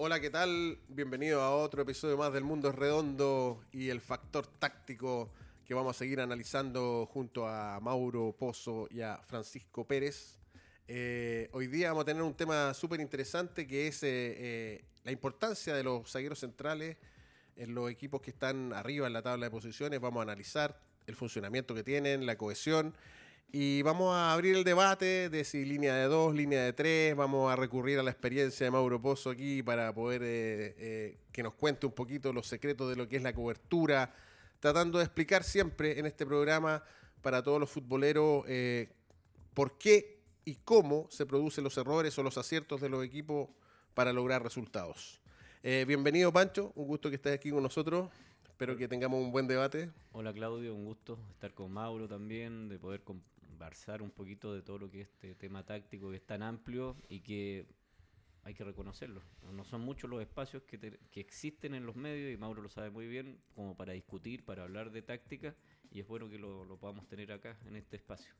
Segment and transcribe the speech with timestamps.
[0.00, 0.78] Hola, ¿qué tal?
[0.86, 5.32] Bienvenido a otro episodio más del Mundo Redondo y el factor táctico
[5.66, 10.38] que vamos a seguir analizando junto a Mauro Pozo y a Francisco Pérez.
[10.86, 15.10] Eh, hoy día vamos a tener un tema súper interesante que es eh, eh, la
[15.10, 16.96] importancia de los zagueros centrales
[17.56, 19.98] en los equipos que están arriba en la tabla de posiciones.
[19.98, 22.94] Vamos a analizar el funcionamiento que tienen, la cohesión
[23.50, 27.16] y vamos a abrir el debate de si línea de dos, línea de tres.
[27.16, 31.42] Vamos a recurrir a la experiencia de Mauro Pozo aquí para poder eh, eh, que
[31.42, 34.14] nos cuente un poquito los secretos de lo que es la cobertura,
[34.60, 36.84] tratando de explicar siempre en este programa
[37.22, 38.92] para todos los futboleros eh,
[39.54, 43.48] por qué y cómo se producen los errores o los aciertos de los equipos
[43.94, 45.20] para lograr resultados.
[45.62, 48.10] bienvenido Pancho, un gusto que estés aquí con nosotros.
[48.44, 49.90] Espero que tengamos un buen debate.
[50.12, 53.02] Hola Claudio, un gusto estar con Mauro también, de poder
[53.58, 56.96] conversar un poquito de todo lo que es este tema táctico que es tan amplio
[57.08, 57.66] y que
[58.44, 59.20] hay que reconocerlo.
[59.52, 62.90] No son muchos los espacios que, que existen en los medios y Mauro lo sabe
[62.90, 65.56] muy bien, como para discutir, para hablar de táctica
[65.90, 68.32] y es bueno que lo, lo podamos tener acá en este espacio.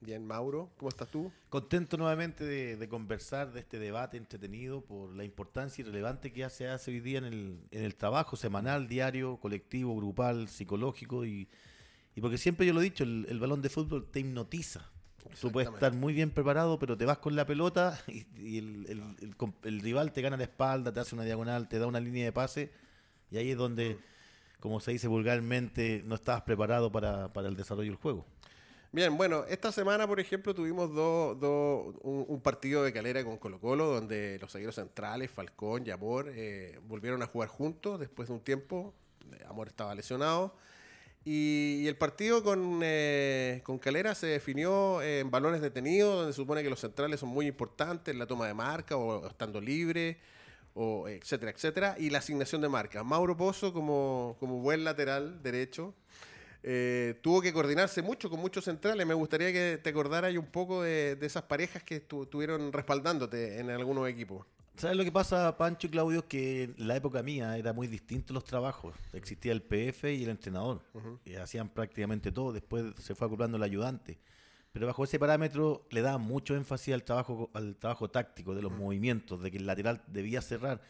[0.00, 1.32] Bien, Mauro, ¿cómo estás tú?
[1.48, 6.68] Contento nuevamente de, conversar de este debate entretenido por la importancia y relevante que se
[6.68, 11.48] hace hoy día en el, en el trabajo semanal, diario, colectivo, grupal, psicológico y,
[12.18, 14.90] y porque siempre yo lo he dicho, el, balón de fútbol te hipnotiza.
[15.40, 19.14] Tú puedes estar muy bien preparado, pero te vas con la pelota y, el,
[19.62, 22.32] el, rival te gana la espalda, te hace una diagonal, te da una línea de
[22.32, 22.72] pase
[23.30, 23.98] y ahí es donde,
[24.58, 28.26] como se dice vulgarmente, no estabas preparado para, para el desarrollo del juego.
[28.90, 33.86] Bien, bueno, esta semana, por ejemplo, tuvimos dos, un, partido de calera con Colo Colo,
[33.86, 38.40] donde los seguidores centrales, Falcón y Amor, eh, volvieron a jugar juntos después de un
[38.40, 38.92] tiempo.
[39.48, 40.56] Amor estaba lesionado.
[41.24, 46.62] Y, el partido con, eh, con, Calera se definió en balones detenidos, donde se supone
[46.62, 50.18] que los centrales son muy importantes, la toma de marca o, estando libre,
[50.74, 53.04] o etcétera, etcétera, y la asignación de marca.
[53.04, 55.94] Mauro Pozo como, como buen lateral derecho
[56.62, 59.06] eh, tuvo que coordinarse mucho con muchos centrales.
[59.06, 64.08] Me gustaría que te acordaras un poco de, esas parejas que estuvieron respaldándote en algunos
[64.08, 64.44] equipos.
[64.78, 66.28] ¿Sabes lo que pasa, Pancho y Claudio?
[66.28, 68.94] Que en la época mía era muy distinto los trabajos.
[69.12, 70.82] Existía el PF y el entrenador.
[71.24, 72.52] y hacían prácticamente todo.
[72.52, 74.20] Después se fue acoplando el ayudante.
[74.70, 78.70] Pero bajo ese parámetro le daba mucho énfasis al trabajo, al trabajo táctico, de los
[78.70, 80.80] movimientos, de que el lateral debía cerrar.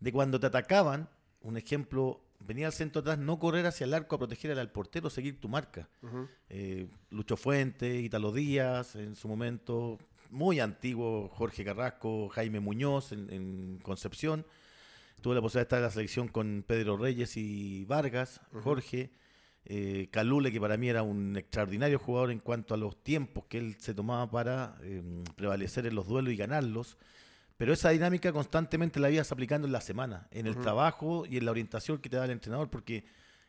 [0.00, 1.08] De cuando te atacaban,
[1.40, 5.10] un ejemplo, venía al centro atrás, no correr hacia el arco a proteger al portero,
[5.10, 5.88] seguir tu marca.
[6.48, 9.98] Eh, Lucho Fuente, Italo Díaz, en su momento,
[10.30, 14.46] muy antiguo, Jorge Carrasco, Jaime Muñoz en, Concepción.
[15.20, 19.10] Tuve la posibilidad de estar en la selección con Pedro Reyes y Vargas, Jorge.
[19.70, 23.58] Eh, Calule, que para mí era un extraordinario jugador en cuanto a los tiempos que
[23.58, 25.02] él se tomaba para eh,
[25.36, 26.96] prevalecer en los duelos y ganarlos.
[27.58, 31.44] Pero esa dinámica constantemente la ibas aplicando en la semana, en el trabajo y en
[31.44, 33.04] la orientación que te da el entrenador, porque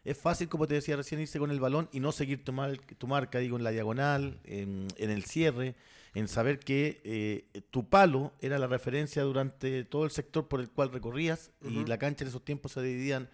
[0.06, 2.54] es fácil, como te decía recién, irse con el balón y no seguir tu,
[2.98, 5.76] tu marca, digo, en la diagonal, en, el cierre,
[6.16, 10.70] en saber que eh, tu palo era la referencia durante todo el sector por el
[10.70, 13.30] cual recorrías y la cancha en esos tiempos se dividían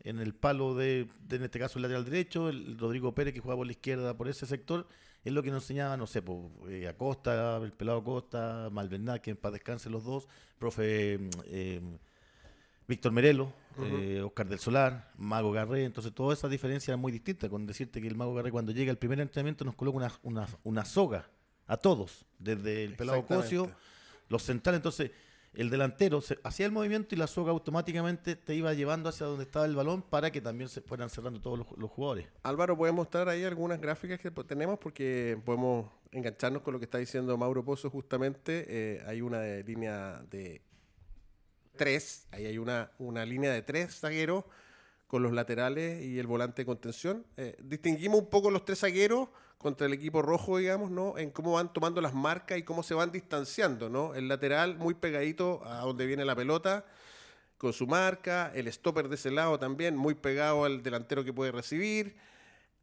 [0.00, 3.58] en el palo de, en este caso el lateral derecho, el Rodrigo Pérez que jugaba
[3.58, 4.86] por la izquierda por ese sector,
[5.24, 9.34] es lo que nos enseñaba, no sé, pues, eh, Acosta, el pelado Acosta, Malvernat, que
[9.34, 10.28] para descanse los dos,
[10.58, 11.80] profe eh,
[12.88, 17.50] Víctor Merelo, eh, Oscar del Solar, Mago Garré, entonces todas esas diferencias eran muy distintas,
[17.50, 20.48] con decirte que el Mago Garré cuando llega al primer entrenamiento nos coloca una, una,
[20.64, 21.28] una soga
[21.66, 23.70] a todos, desde el pelado Cosio,
[24.28, 25.10] los centrales, entonces
[25.56, 29.64] el delantero hacía el movimiento y la soga automáticamente te iba llevando hacia donde estaba
[29.64, 32.28] el balón para que también se fueran cerrando todos los, jugadores.
[32.42, 34.78] Álvaro, ¿puedes mostrar ahí algunas gráficas que tenemos?
[34.78, 38.66] Porque podemos engancharnos con lo que está diciendo Mauro Pozo justamente.
[38.68, 40.60] Eh, hay una de línea de
[41.76, 44.44] tres, ahí hay una, una línea de tres zagueros
[45.06, 47.24] con los laterales y el volante de contención.
[47.36, 49.28] Eh, distinguimos un poco los tres zagueros
[49.58, 51.16] contra el equipo rojo, digamos, ¿no?
[51.16, 54.14] En cómo van tomando las marcas y cómo se van distanciando, ¿no?
[54.14, 56.84] El lateral muy pegadito a donde viene la pelota
[57.56, 61.52] con su marca, el stopper de ese lado también muy pegado al delantero que puede
[61.52, 62.16] recibir,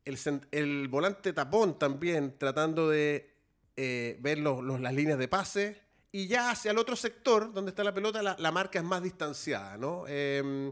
[0.06, 0.18] el,
[0.52, 3.30] el volante tapón también tratando de
[3.78, 5.83] eh, ver los, las líneas de pase
[6.14, 9.78] y ya hacia el otro sector donde está la pelota la, marca es más distanciada,
[9.78, 10.08] ¿no?
[10.08, 10.72] Em,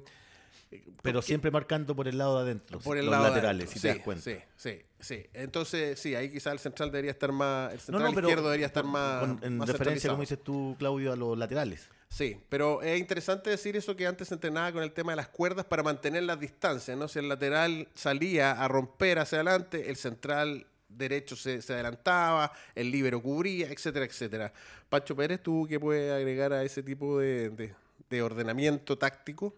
[1.02, 3.98] pero siempre marcando por el lado de adentro, por el los laterales, si te das
[3.98, 4.24] cuenta.
[4.24, 5.26] Sí, sí, sí.
[5.34, 7.74] Entonces, sí, ahí quizás el central debería estar más.
[7.74, 9.42] El central izquierdo debería estar más.
[9.42, 11.90] en referencia, como dices tú, Claudio, a los laterales.
[12.08, 15.30] Sí, pero es interesante decir eso que antes se entrenaba con el tema de las
[15.30, 17.08] cuerdas para mantener las distancias, ¿no?
[17.08, 20.68] Si el lateral salía a romper hacia adelante, el central
[20.98, 24.54] derecho se, adelantaba, el líbero cubría, etcétera, etcétera.
[24.90, 27.74] Pacho Pérez, ¿tú qué puedes agregar a ese tipo de
[28.12, 29.56] de ordenamiento táctico?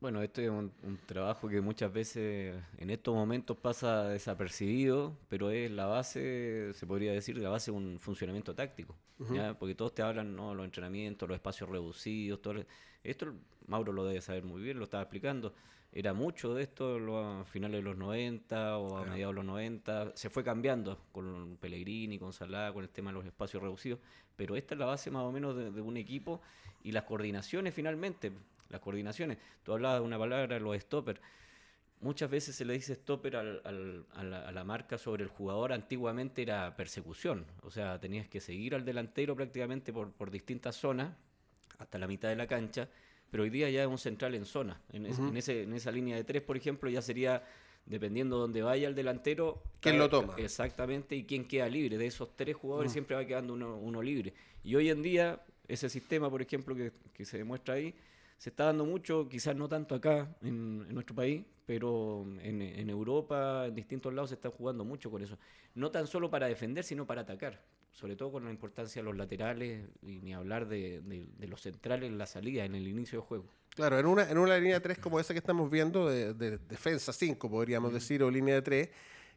[0.00, 0.72] Bueno, esto es un,
[1.04, 7.12] trabajo que muchas veces en estos momentos pasa desapercibido, pero es la base, se podría
[7.12, 8.96] decir, la base de un funcionamiento táctico.
[9.58, 10.54] Porque todos te hablan, ¿no?
[10.54, 12.64] Los entrenamientos, los espacios reducidos, todo.
[13.04, 13.34] Esto
[13.66, 15.52] Mauro lo debe saber muy bien, lo estaba explicando.
[15.92, 20.12] Era mucho de esto a finales de los 90 o a mediados de los 90.
[20.14, 23.98] Se fue cambiando con Pellegrini, con Salah, con el tema de los espacios reducidos.
[24.36, 26.40] Pero esta es la base más o menos de, de un equipo
[26.84, 28.32] y las coordinaciones finalmente
[28.70, 29.38] las coordinaciones.
[29.62, 31.20] Tú hablabas de una palabra, los stopper.
[32.00, 35.72] Muchas veces se le dice stopper al, a, la, marca sobre el jugador.
[35.72, 37.44] Antiguamente era persecución.
[37.62, 41.14] O sea, tenías que seguir al delantero prácticamente por, por distintas zonas
[41.78, 42.88] hasta la mitad de la cancha.
[43.30, 44.80] Pero hoy día ya es un central en zona.
[44.92, 45.06] En,
[45.36, 47.42] ese, en esa línea de tres, por ejemplo, ya sería
[47.86, 49.62] dependiendo de dónde vaya el delantero.
[49.80, 50.34] ¿Quién lo toma?
[50.36, 51.98] Exactamente, y quién queda libre.
[51.98, 54.32] De esos tres jugadores siempre va quedando uno, uno, libre.
[54.64, 57.94] Y hoy en día, ese sistema, por ejemplo, que, que se demuestra ahí,
[58.40, 63.74] se está dando mucho, quizás no tanto acá en, nuestro país, pero en, Europa, en
[63.74, 65.36] distintos lados se está jugando mucho con eso.
[65.74, 67.60] No tan solo para defender, sino para atacar.
[67.92, 71.02] Sobre todo con la importancia de los laterales y ni hablar de,
[71.40, 73.46] los centrales en la salida, en el inicio del juego.
[73.70, 77.50] Claro, en una, en una línea 3 como esa que estamos viendo, de, defensa 5,
[77.50, 78.88] podríamos decir, o línea de 3,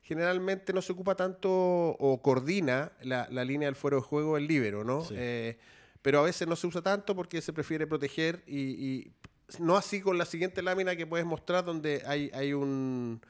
[0.03, 4.83] generalmente no se ocupa tanto o coordina la, línea del fuero de juego el líbero,
[4.83, 5.05] ¿no?
[5.11, 5.57] Eh,
[6.03, 9.11] pero a veces no se usa tanto porque se prefiere proteger y,
[9.59, 13.21] no así con la siguiente lámina que puedes mostrar donde hay, hay, un,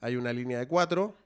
[0.00, 1.16] hay una línea de cuatro,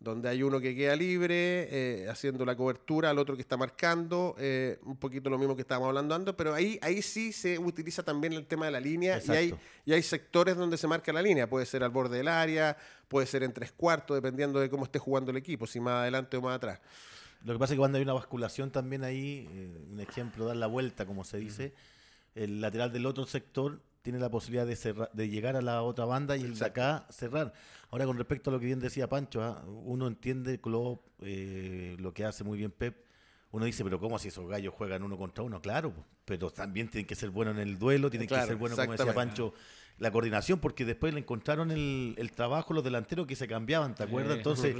[0.00, 4.34] donde hay uno que queda libre, eh, haciendo la cobertura al otro que está marcando,
[4.38, 8.02] eh, un poquito lo mismo que estábamos hablando antes, pero ahí, ahí sí se utiliza
[8.02, 9.54] también el tema de la línea y hay,
[9.84, 13.26] y hay sectores donde se marca la línea, puede ser al borde del área, puede
[13.26, 16.40] ser en tres cuartos, dependiendo de cómo esté jugando el equipo, si más adelante o
[16.40, 16.80] más atrás.
[17.44, 20.56] Lo que pasa es que cuando hay una basculación también ahí, eh, un ejemplo, dar
[20.56, 21.74] la vuelta, como se dice,
[22.34, 26.36] el lateral del otro sector tiene la posibilidad de, de llegar a la otra banda
[26.36, 27.52] y el de acá cerrar.
[27.90, 29.62] Ahora, con respecto a lo que bien decía Pancho, ¿ah?
[29.66, 30.60] uno entiende
[31.20, 33.04] eh, lo que hace muy bien Pep.
[33.52, 35.60] Uno dice, pero ¿cómo si esos gallos juegan uno contra uno?
[35.60, 35.92] Claro,
[36.24, 39.12] pero también tienen que ser buenos en el duelo, tienen que ser buenos, como decía
[39.12, 39.54] Pancho,
[40.00, 44.02] la coordinación, porque después le encontraron el, el trabajo los delanteros que se cambiaban, ¿te
[44.04, 44.38] acuerdas?
[44.38, 44.74] entonces,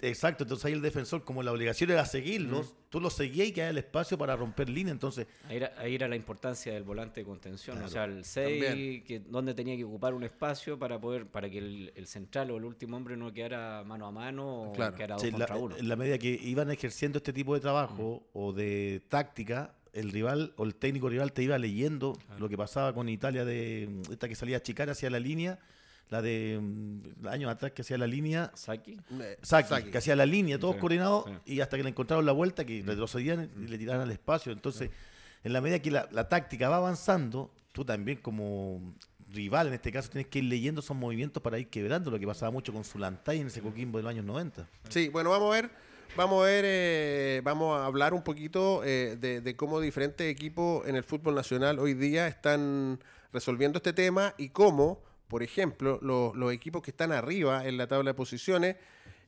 [0.00, 3.68] exacto, entonces ahí el defensor, como la obligación era seguirlos, tú los seguías y que
[3.68, 5.26] el espacio para romper línea, entonces...
[5.48, 9.20] Ahí era, ahí era la importancia del volante de contención, o sea, el 6, que,
[9.20, 12.96] donde tenía que ocupar un espacio para poder, para que el, central o el último
[12.96, 15.76] hombre no quedara mano a mano o quedara dos contra uno.
[15.76, 20.52] En la medida que iban ejerciendo este tipo de trabajo o de táctica, el rival
[20.56, 24.34] o el técnico rival te iba leyendo lo que pasaba con Italia de esta que
[24.34, 25.58] salía a chicar hacia la línea,
[26.08, 28.50] la de mm, años atrás que hacía la línea.
[28.54, 28.98] Saki.
[29.42, 32.82] Saki, que hacía la línea, todos coordinados, y hasta que le encontraron la vuelta, que
[32.86, 34.52] retrocedían y le tiraban al espacio.
[34.52, 34.90] Entonces,
[35.42, 38.94] en la medida que la, táctica va avanzando, tú también como
[39.30, 42.26] rival en este caso tienes que ir leyendo esos movimientos para ir quebrando lo que
[42.26, 44.66] pasaba mucho con Zulantay en ese Coquimbo de los años 90.
[44.88, 45.70] Sí, bueno, vamos a ver
[46.16, 50.96] Vamos a ver, eh, vamos a hablar un poquito eh, de, cómo diferentes equipos en
[50.96, 52.98] el fútbol nacional hoy día están
[53.32, 58.10] resolviendo este tema y cómo, por ejemplo, los, equipos que están arriba en la tabla
[58.10, 58.76] de posiciones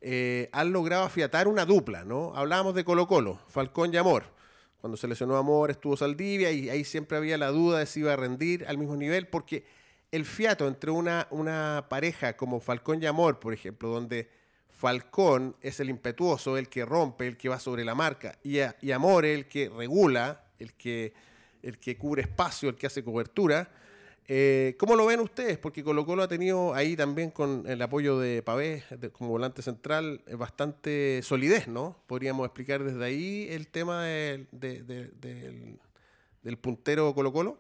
[0.01, 2.33] eh, han logrado afiatar una dupla, ¿no?
[2.35, 4.25] Hablábamos de Colo Colo, Falcón y Amor.
[4.81, 8.15] Cuando se lesionó Amor estuvo Saldivia y ahí siempre había la duda de si iba
[8.15, 9.65] a rendir al mismo nivel porque
[10.11, 14.40] el fiato entre una, una pareja como Falcón y Amor, por ejemplo, donde
[14.81, 18.93] Falcón es el impetuoso, el que rompe, el que va sobre la marca, y, y
[18.93, 21.13] Amor el que regula, el que,
[21.63, 23.71] el que cubre espacio, el que hace cobertura.
[24.27, 25.59] Eh, ¿Cómo lo ven ustedes?
[25.59, 30.23] Porque Colo Colo ha tenido ahí también con el apoyo de Pavés como volante central
[30.27, 31.99] eh, bastante solidez, ¿no?
[32.07, 37.59] Podríamos explicar desde ahí el tema del, del puntero Colo Colo.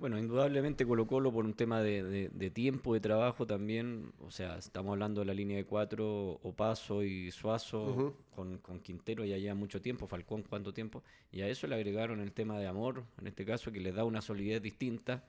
[0.00, 4.92] Bueno, indudablemente Colo Colo por un tema de, tiempo de trabajo también, o sea, estamos
[4.92, 10.06] hablando de la línea de cuatro, Opaso y Suazo con, Quintero ya lleva mucho tiempo,
[10.06, 13.70] Falcón cuánto tiempo, y a eso le agregaron el tema de amor, en este caso,
[13.70, 15.22] que le da una solidez distinta.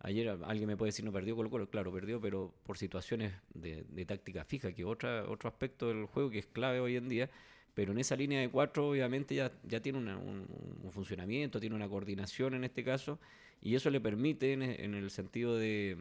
[0.00, 4.04] Ayer alguien me puede decir no perdió Colo Colo, claro, perdió, pero por situaciones de,
[4.04, 7.30] táctica fija, que otra, otro aspecto del juego que es clave hoy en día,
[7.72, 10.46] pero en esa línea de cuatro obviamente ya, ya tiene un,
[10.82, 13.18] un funcionamiento, tiene una coordinación en este caso,
[13.60, 14.62] y eso le permite en,
[14.94, 15.98] el sentido de,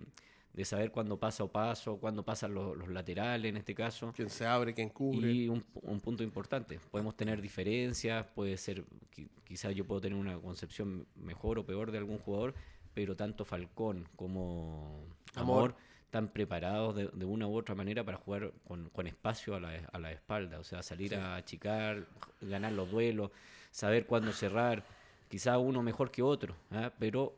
[0.64, 4.14] saber cuándo pasa o paso, cuándo pasan los, laterales en este caso.
[4.16, 5.32] Quién se abre, quién cubre.
[5.32, 5.62] Y un,
[6.00, 8.84] punto importante, podemos tener diferencias, puede ser,
[9.44, 12.54] quizás yo puedo tener una concepción mejor o peor de algún jugador,
[12.94, 15.04] pero tanto Falcón como
[15.36, 20.00] Amor, están preparados de, una u otra manera para jugar con, espacio a la, a
[20.00, 22.08] la, espalda, o sea, salir a achicar,
[22.42, 23.32] ganar los duelos,
[23.72, 24.84] saber cuándo cerrar
[25.30, 26.92] quizá uno mejor que otro, ¿ah?
[26.98, 27.36] pero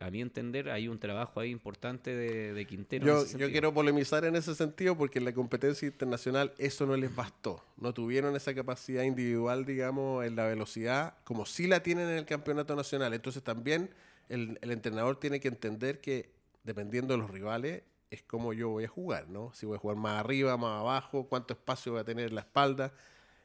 [0.00, 3.26] a mi entender hay un trabajo ahí importante de, de Quintero.
[3.26, 7.64] Yo, quiero polemizar en ese sentido porque en la competencia internacional eso no les bastó.
[7.76, 12.26] No tuvieron esa capacidad individual, digamos, en la velocidad, como sí la tienen en el
[12.26, 13.14] campeonato nacional.
[13.14, 13.90] Entonces también
[14.28, 16.30] el, el entrenador tiene que entender que
[16.62, 19.52] dependiendo de los rivales es como yo voy a jugar, ¿no?
[19.54, 22.42] Si voy a jugar más arriba, más abajo, cuánto espacio voy a tener en la
[22.42, 22.92] espalda,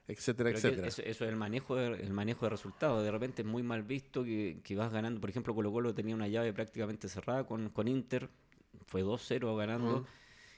[0.09, 0.87] etcétera, Pero etcétera.
[0.87, 3.03] Eso, eso es el manejo de, el manejo de resultados.
[3.03, 5.21] De repente es muy mal visto que, que vas ganando.
[5.21, 8.29] Por ejemplo, Colo Colo tenía una llave prácticamente cerrada con, con Inter.
[8.85, 10.05] Fue 2-0 ganando.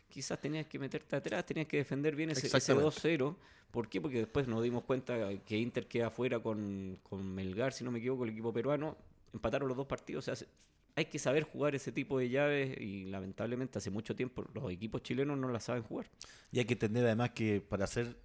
[0.09, 2.89] Quizás tenías que meterte atrás, tenías que defender bien ese, ese Exactamente.
[2.89, 3.35] 2-0.
[3.71, 4.01] ¿Por qué?
[4.01, 7.99] Porque después nos dimos cuenta que Inter queda afuera con, con Melgar, si no me
[7.99, 8.97] equivoco, el equipo peruano.
[9.33, 10.23] Empataron los dos partidos.
[10.23, 10.47] O sea, se-
[10.95, 15.01] hay que saber jugar ese tipo de llaves y lamentablemente hace mucho tiempo los equipos
[15.03, 16.09] chilenos no la saben jugar.
[16.51, 18.17] Y hay que entender además que para hacer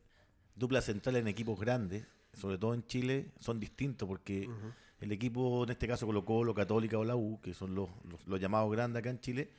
[0.57, 4.49] dupla central en equipos grandes, sobre todo en Chile, son distintos porque
[5.01, 8.27] el equipo, en este caso Colo Colo, Católica o la U, que son los, los-
[8.27, 9.51] los llamados grandes acá en Chile,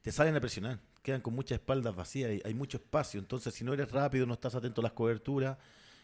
[0.00, 3.64] te salen a presionar, quedan con muchas espaldas vacías, hay, hay mucho espacio, entonces si
[3.64, 5.56] no eres rápido, no estás atento a las coberturas,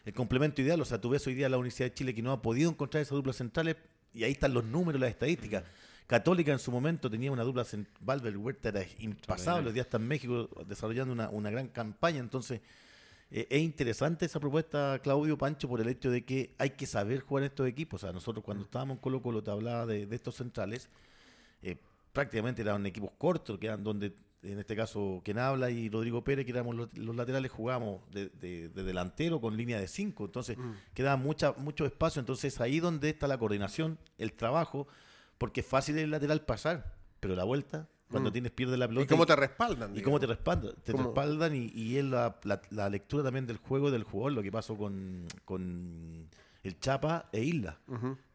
[0.05, 2.31] el complemento ideal, o sea, tú ves hoy día la Universidad de Chile que no
[2.31, 3.75] ha podido encontrar esas duplas centrales
[4.13, 5.63] y ahí están los números, las estadísticas.
[6.07, 9.97] Católica en su momento tenía una dupla central, Valver Huerta era impasable, hoy día está
[9.97, 12.61] en México desarrollando una, una gran campaña, entonces
[13.31, 17.19] eh, es interesante esa propuesta, Claudio Pancho, por el hecho de que hay que saber
[17.21, 18.03] jugar estos equipos.
[18.03, 20.89] O sea, nosotros cuando estábamos en Colo Colo te hablaba de, de estos centrales,
[21.61, 21.77] eh,
[22.13, 26.45] prácticamente eran equipos cortos, que eran donde, en este caso, quien habla y Rodrigo Pérez,
[26.45, 30.25] que éramos los, los laterales, jugábamos de, de- de delantero con línea de cinco.
[30.25, 30.57] Entonces,
[30.93, 32.19] quedaba mucha, mucho espacio.
[32.21, 34.87] Entonces, ahí donde está la coordinación, el trabajo,
[35.37, 38.33] porque es fácil el lateral pasar, pero la vuelta, cuando Mm.
[38.33, 39.05] tienes, pierde la pelota.
[39.05, 39.95] ¿Y cómo te respaldan?
[39.97, 40.73] ¿Y cómo te respaldan?
[40.83, 41.05] Te ¿Cómo?
[41.05, 44.51] respaldan y, y es la, la- la lectura también del juego del jugador, lo que
[44.51, 46.27] pasó con, con
[46.63, 47.79] el Chapa e Isla.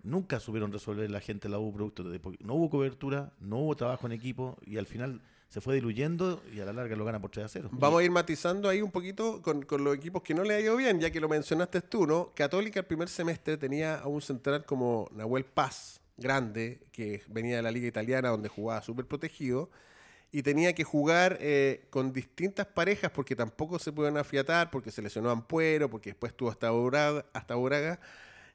[0.02, 4.06] Nunca supieron resolver la gente la U producto de no hubo cobertura, no hubo trabajo
[4.06, 7.30] en equipo y al final se fue diluyendo y a la larga lo gana por
[7.30, 7.68] 3 a 0.
[7.72, 10.60] Vamos a ir matizando ahí un poquito con, con los equipos que no le ha
[10.60, 12.32] ido bien, ya que lo mencionaste tú, ¿no?
[12.34, 17.62] Católica el primer semestre tenía a un central como Nahuel Paz, grande, que venía de
[17.62, 19.70] la liga italiana donde jugaba súper protegido,
[20.30, 25.00] y tenía que jugar eh, con distintas parejas porque tampoco se pueden afiatar, porque se
[25.00, 28.00] lesionó Ampuero, porque después estuvo hasta Uraga, hasta Uraga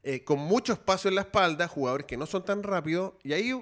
[0.03, 3.53] eh, con mucho espacio en la espalda, jugadores que no son tan rápidos, y ahí,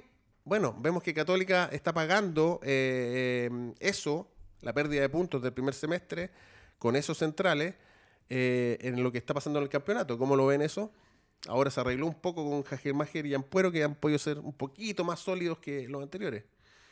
[0.45, 3.49] bueno, vemos que Católica está pagando eh,
[3.79, 4.27] eso,
[4.61, 6.31] la pérdida de puntos del primer semestre,
[6.79, 7.75] con esos centrales,
[8.29, 10.17] en lo que está pasando en el campeonato.
[10.17, 10.91] ¿Cómo lo ven eso?
[11.47, 15.03] Ahora se arregló un poco con Jagelmacher y Ampuero, que han podido ser un poquito
[15.03, 16.43] más sólidos que los anteriores.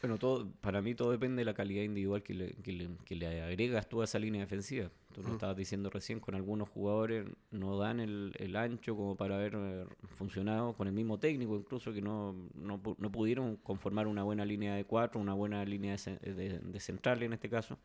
[0.02, 3.16] Bueno, todo, para mí todo depende de la calidad individual que le, que le, que
[3.16, 4.92] le agregas tú a esa línea defensiva.
[5.14, 9.36] Tú lo estabas diciendo recién, con algunos jugadores no dan el, el ancho como para
[9.36, 9.86] haber eh,
[10.18, 14.46] funcionado, con el mismo técnico incluso, que no, no, pu- no pudieron conformar una buena
[14.46, 17.80] línea de cuatro, una buena línea de, de, de central en este caso.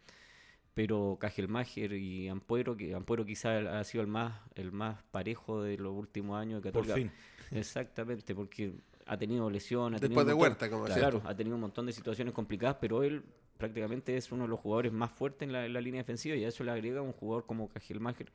[0.81, 5.77] Pero Cajelmacher y Ampuero, que Ampuero quizá ha sido el más, el más parejo de
[5.77, 6.95] los últimos años de Por Católica.
[6.95, 7.59] fin.
[7.59, 8.73] Exactamente, porque
[9.05, 10.01] ha tenido lesiones.
[10.01, 13.03] Después tenido de montón- Huerta, como Claro, ha tenido un montón de situaciones complicadas, pero
[13.03, 13.23] él
[13.59, 16.45] prácticamente es uno de los jugadores más fuertes en la, en la línea defensiva y
[16.45, 18.33] a eso le agrega un jugador como Cajelmacher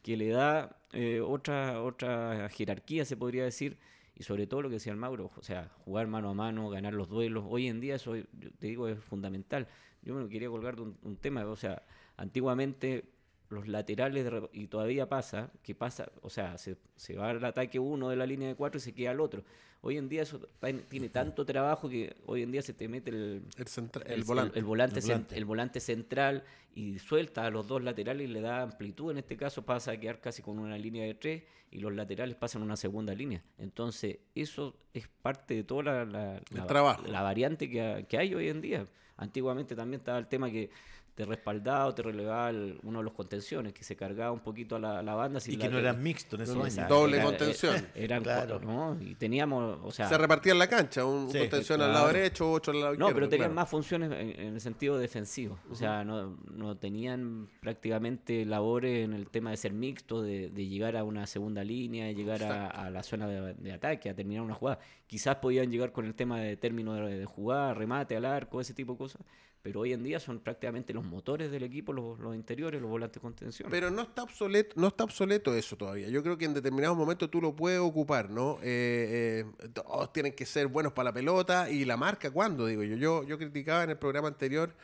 [0.00, 3.76] que le da eh, otra, otra jerarquía, se podría decir,
[4.14, 6.94] y sobre todo lo que decía el Mauro, o sea, jugar mano a mano, ganar
[6.94, 7.44] los duelos.
[7.48, 8.24] Hoy en día eso, yo
[8.60, 9.66] te digo, es fundamental.
[10.02, 11.82] Yo me quería colgar de un, un tema, o sea,
[12.16, 13.04] antiguamente
[13.50, 17.78] los laterales, de y todavía pasa, que pasa, o sea, se, se va al ataque
[17.78, 19.42] uno de la línea de cuatro y se queda el otro.
[19.80, 20.40] Hoy en día eso
[20.88, 24.24] tiene tanto trabajo que hoy en día se te mete el, El, centra- el el,
[24.24, 24.58] volante.
[24.58, 25.36] el volante, El cen- volante.
[25.38, 29.12] el volante central y suelta a los dos laterales y le da amplitud.
[29.12, 32.34] En este caso pasa a quedar casi con una línea de tres y los laterales
[32.36, 33.42] pasan a una segunda línea.
[33.56, 37.06] Entonces, eso es parte de toda la, la- la- trabajo.
[37.06, 38.84] la variante que, que hay hoy en día.
[39.18, 40.70] Antiguamente también estaba el tema que
[41.18, 44.76] te respaldaba o te relevaba el- uno de los contenciones, que se cargaba un poquito
[44.76, 45.40] a la, a la banda.
[45.44, 46.88] Y la que no eran mixtos en esos No, años.
[46.88, 47.88] Doble era- contención.
[47.92, 48.60] Eran Claro.
[48.60, 48.96] cuatro, ¿no?
[49.02, 52.52] Y teníamos, o sea, se repartía en la cancha, un Sí, contención al lado derecho,
[52.52, 53.14] otro al lado no, izquierdo.
[53.16, 53.54] pero tenían claro.
[53.62, 55.58] más funciones en, en el sentido defensivo.
[55.72, 60.66] O sea, no, no tenían prácticamente labores en el tema de ser mixto, de, de
[60.68, 64.14] llegar a una segunda línea, de llegar a, a la zona de, de ataque, a
[64.14, 64.78] terminar una jugada.
[65.08, 68.72] Quizás podían llegar con el tema de término de, de jugar, remate al arco, ese
[68.72, 69.22] tipo de cosas.
[69.60, 73.14] Pero hoy en día son prácticamente los motores del equipo, los, los interiores, los volantes
[73.14, 73.68] de contención.
[73.70, 76.08] Pero no está obsoleto, no está obsoleto eso todavía.
[76.08, 78.58] Yo creo que en determinados momentos tú lo puedes ocupar, ¿no?
[78.62, 82.66] Eh, eh, todos tienen que ser buenos para la pelota y la marca, ¿cuándo?
[82.66, 82.96] Digo yo.
[82.96, 84.74] Yo, yo criticaba en el programa anterior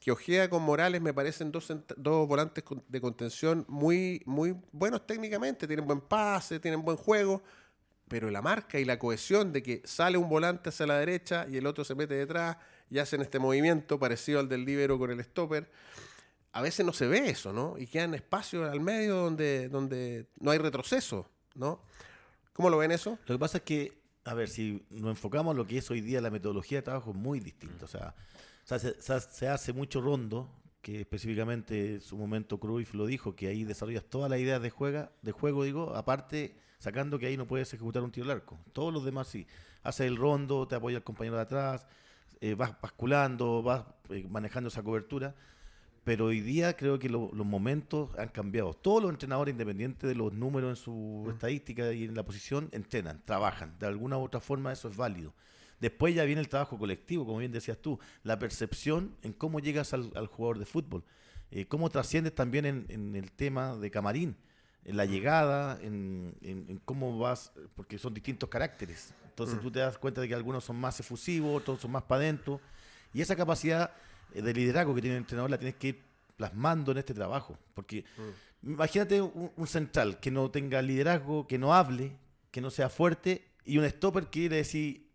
[0.00, 5.66] que Ojeda con Morales me parecen dos, dos volantes de contención muy, muy buenos técnicamente,
[5.66, 7.42] tienen buen pase, tienen buen juego,
[8.08, 11.58] pero la marca y la cohesión de que sale un volante hacia la derecha y
[11.58, 12.56] el otro se mete detrás
[12.90, 15.70] y hacen este movimiento parecido al del libero con el stopper.
[16.52, 17.76] A veces no se ve eso, ¿no?
[17.78, 21.80] Y quedan espacios al medio donde, donde no hay retroceso, ¿no?
[22.52, 23.18] ¿Cómo lo ven eso?
[23.26, 23.92] Lo que pasa es que,
[24.24, 27.10] a ver, si nos enfocamos en lo que es hoy día la metodología de trabajo
[27.10, 27.84] es muy distinta.
[27.84, 28.14] O sea,
[28.64, 30.50] se, se hace mucho rondo,
[30.82, 34.70] que específicamente en su momento Cruyff lo dijo, que ahí desarrollas todas las ideas de,
[34.70, 38.58] juega, de juego, digo, aparte sacando que ahí no puedes ejecutar un tiro al arco.
[38.72, 39.46] Todos los demás sí.
[39.82, 41.86] Haces el rondo, te apoya el compañero de atrás,
[42.40, 45.34] eh, vas basculando, vas eh, manejando esa cobertura.
[46.04, 48.72] Pero hoy día creo que los momentos han cambiado.
[48.72, 51.30] Todos los entrenadores, independientes de los números en su mm.
[51.30, 53.78] estadística y en la posición, entrenan, trabajan.
[53.78, 55.34] De alguna u otra forma eso es válido.
[55.78, 59.94] Después ya viene el trabajo colectivo, como bien decías tú, la percepción en cómo llegas
[59.94, 61.02] al, jugador de fútbol,
[61.50, 64.36] eh, cómo trasciendes también en, el tema de camarín,
[64.84, 69.14] en la llegada, en, cómo vas, porque son distintos caracteres.
[69.40, 69.62] Entonces mm.
[69.62, 72.60] tú te das cuenta de que algunos son más efusivos, otros son más para adentro,
[73.12, 73.92] y esa capacidad
[74.34, 76.02] eh, de liderazgo que tiene el entrenador la tienes que ir
[76.36, 78.04] plasmando en este trabajo, porque
[78.62, 78.72] mm.
[78.72, 82.16] imagínate un, un central que no tenga liderazgo, que no hable,
[82.50, 85.10] que no sea fuerte, y un stopper que quiere decir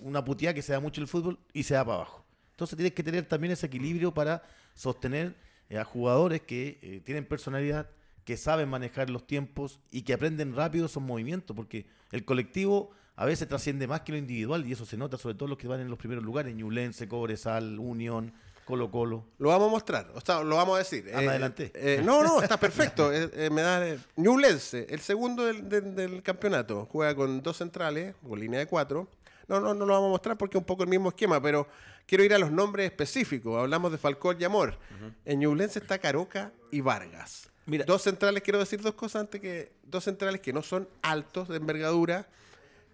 [0.00, 2.24] una putía que se da mucho el fútbol y se da para abajo.
[2.52, 4.42] Entonces tienes que tener también ese equilibrio para
[4.74, 5.34] sostener
[5.68, 7.88] eh, a jugadores que eh, tienen personalidad,
[8.24, 12.90] que saben manejar los tiempos y que aprenden rápido esos movimientos, porque el colectivo
[13.22, 15.68] a veces trasciende más que lo individual y eso se nota sobre todo los que
[15.68, 18.32] van en los primeros lugares, Ñulense, Cobresal, Unión,
[18.64, 19.24] Colo Colo.
[19.38, 21.08] Lo vamos a mostrar, o sea, lo vamos a decir.
[21.14, 21.72] Ah, adelante.
[22.02, 23.12] no, no, está perfecto.
[23.52, 26.88] me da Ñublense, el segundo del, del, campeonato.
[26.90, 29.06] Juega con dos centrales, con línea de cuatro.
[29.46, 31.68] No, no, no lo vamos a mostrar porque es un poco el mismo esquema, pero
[32.06, 33.56] quiero ir a los nombres específicos.
[33.56, 34.78] Hablamos de Falcón y Amor.
[35.24, 37.50] En Ñublense está Caroca y Vargas.
[37.66, 37.84] Mira.
[37.84, 39.70] Dos centrales, quiero decir dos cosas antes que.
[39.84, 42.26] Dos centrales que no son altos de envergadura,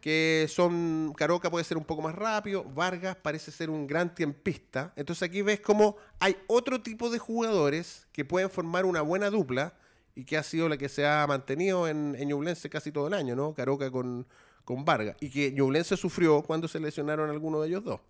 [0.01, 1.13] que son.
[1.17, 4.93] Caroca puede ser un poco más rápido, Vargas parece ser un gran tiempista.
[4.97, 9.75] Entonces aquí ves cómo hay otro tipo de jugadores que pueden formar una buena dupla
[10.15, 13.15] y que ha sido la que se ha mantenido en, en Ñublense casi todo el
[13.15, 13.55] año, ¿no?
[13.55, 14.27] Caroca con,
[14.65, 18.01] con Vargas y que Ñublense sufrió cuando se lesionaron algunos de ellos dos.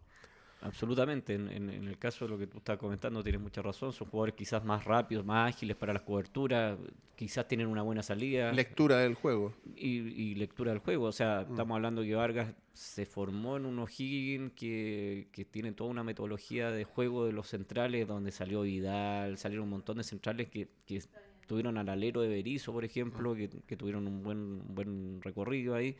[0.60, 4.34] Absolutamente, en, el caso de lo que tú estás comentando tienes mucha razón, son jugadores
[4.34, 6.76] quizás más rápidos, más ágiles para las coberturas,
[7.14, 8.52] quizás tienen una buena salida.
[8.52, 9.54] Lectura del juego.
[9.76, 11.52] Y, lectura del juego, o sea, mm.
[11.52, 16.72] estamos hablando que Vargas se formó en un O'Higgins que, que tiene toda una metodología
[16.72, 21.02] de juego de los centrales, donde salió Vidal, salieron un montón de centrales que, que
[21.46, 25.76] tuvieron al alero de Berizo, por ejemplo, que, que tuvieron un buen, un buen recorrido
[25.76, 25.96] ahí.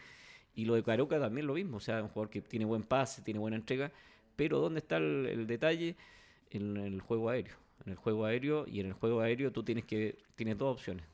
[0.55, 3.23] Y lo de Caroca también lo mismo, o sea, un jugador que tiene buen pase,
[3.23, 3.93] tiene buena entrega,
[4.39, 5.97] pero ¿dónde está el, detalle?
[6.51, 7.57] En el juego aéreo.
[7.85, 11.05] En el juego aéreo y en el juego aéreo tú tienes que tienes dos opciones.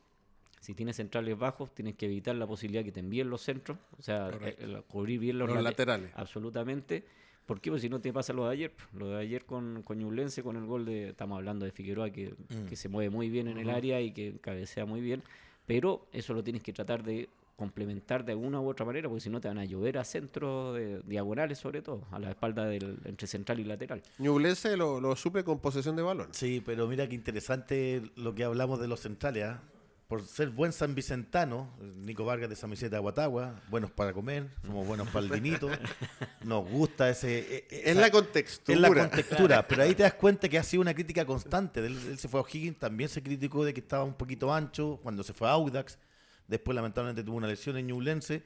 [0.61, 4.03] Si tienes centrales bajos, tienes que evitar la posibilidad que te envíen los centros, o
[4.03, 6.13] sea, eh, cubrir bien los, laterales.
[6.15, 7.03] Absolutamente.
[7.47, 7.71] ¿Por qué?
[7.71, 8.73] Porque si no te pasa lo de ayer.
[8.93, 11.09] Lo de ayer con, con con el gol de.
[11.09, 12.67] Estamos hablando de Figueroa, que, mm.
[12.67, 15.23] que se mueve muy bien en el área y que cabecea muy bien.
[15.65, 19.31] Pero eso lo tienes que tratar de complementar de alguna u otra manera, porque si
[19.31, 22.99] no te van a llover a centros de, diagonales, sobre todo, a la espalda del
[23.05, 24.03] entre central y lateral.
[24.19, 26.29] Ñublense lo, lo suple con posesión de balón.
[26.33, 29.45] Sí, pero mira qué interesante lo que hablamos de los centrales.
[29.45, 29.61] ¿ah?
[30.09, 34.51] Por ser buen san vicentano, Nico Vargas de San Vicente de Aguatagua, buenos para comer,
[34.67, 35.71] somos buenos para el vinito,
[36.45, 37.39] nos gusta ese...
[37.39, 38.75] E, e, es la contextura.
[38.75, 41.81] Es la contextura, pero ahí te das cuenta que ha sido una crítica constante.
[41.85, 45.23] Él, se fue a O'Higgins, también se criticó de que estaba un poquito ancho, cuando
[45.23, 45.99] se fue a Audax,
[46.47, 48.43] Después, lamentablemente, tuvo una lesión en Ñublense.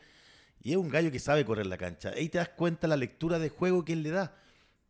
[0.62, 2.10] Y es un gallo que sabe correr la cancha.
[2.10, 4.36] Ahí te das cuenta la lectura de juego que él le da.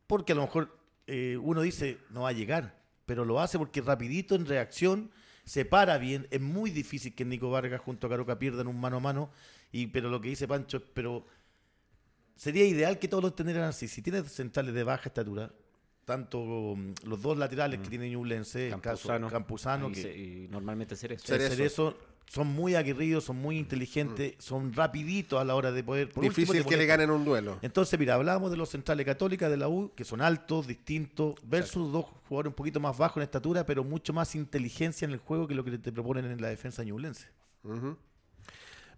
[0.06, 2.78] Porque a lo mejor eh, uno dice, no va a llegar.
[3.06, 5.10] Pero lo hace porque rapidito, en reacción,
[5.44, 6.26] se para bien.
[6.30, 9.30] Es muy difícil que Nico Vargas junto a Caroca pierdan un mano a mano.
[9.72, 11.26] Y, pero lo que dice Pancho es, pero
[12.36, 13.88] sería ideal que todos los tuvieran así.
[13.88, 15.50] Si tienes centrales de baja estatura,
[16.04, 17.90] tanto mm, los dos laterales que mm.
[17.90, 21.26] tiene Ñublense, Campuzano, Campuzano que, y normalmente Cerezo.
[21.26, 24.40] Cerezo son muy aguerridos, son muy inteligentes, mm.
[24.40, 26.12] son rapiditos a la hora de poder...
[26.14, 27.58] Difícil que le ganen un duelo.
[27.62, 31.90] Entonces, mira, hablábamos de los centrales católicas de la U, que son altos, distintos, versus
[31.90, 35.48] dos jugadores un poquito más bajos en estatura, pero mucho más inteligencia en el juego
[35.48, 37.28] que lo que te proponen en la defensa ñublense.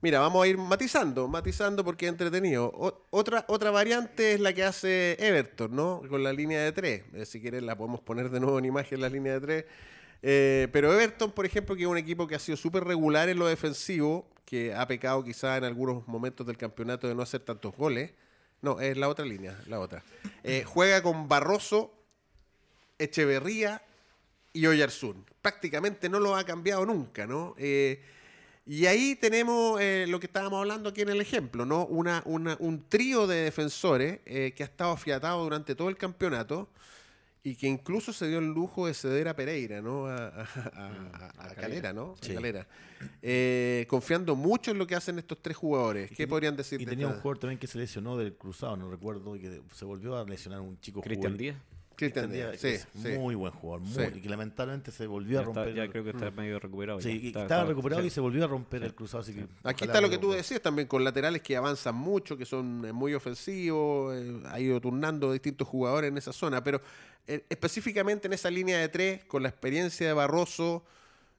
[0.02, 2.72] Mira, vamos a ir matizando, matizando porque es entretenido.
[3.10, 6.02] otra, otra variante es la que hace Everton, ¿no?
[6.08, 7.04] Con la línea de tres.
[7.12, 9.64] Eh, si quieres la podemos poner de nuevo en imagen la línea de tres
[10.22, 13.38] eh, pero Everton, por ejemplo, que es un equipo que ha sido súper regular en
[13.38, 17.74] lo defensivo, que ha pecado quizá en algunos momentos del campeonato de no hacer tantos
[17.76, 18.12] goles.
[18.62, 20.02] No, es la otra línea, la otra.
[20.44, 21.94] Eh, juega con Barroso,
[22.98, 23.82] Echeverría
[24.52, 25.24] y Oyarzún.
[25.40, 27.54] Prácticamente no lo ha cambiado nunca, ¿no?
[27.58, 28.02] Eh,
[28.66, 31.86] Y ahí tenemos lo que estábamos hablando aquí en el ejemplo, ¿no?
[31.86, 36.68] Una, una- un trío de defensores que ha estado afiatado durante todo el campeonato
[37.42, 40.06] y que incluso se dio el lujo de ceder a Pereira, ¿no?
[40.06, 40.42] A, a-
[40.74, 42.14] a- a- a Calera, ¿no?
[42.20, 42.34] A Sí.
[42.34, 42.66] Calera.
[43.22, 46.10] Eh, confiando mucho en lo que hacen estos tres jugadores.
[46.10, 48.90] ¿Qué podrían decir Y de tenía un jugador también que se lesionó del cruzado, no
[48.90, 51.36] recuerdo, y que se volvió a lesionar un chico Cristian.
[51.36, 51.56] Díaz.
[51.96, 53.08] Cristian Díaz, sí, que es sí.
[53.18, 54.10] muy buen jugador, muy, Sí.
[54.16, 55.74] y que lamentablemente se volvió Ya, a está- romper.
[55.74, 56.98] ya creo que está medio recuperado.
[57.00, 58.06] Sí, Está- estaba está- recuperado sí.
[58.08, 59.22] y se volvió a romper el cruzado.
[59.22, 62.46] Así que Aquí está lo que tú decías también, con laterales que avanzan mucho, que
[62.46, 66.80] son eh, muy ofensivos, eh, ha ido turnando distintos jugadores en esa zona, pero
[67.48, 70.84] específicamente en esa línea de tres, con la experiencia de Barroso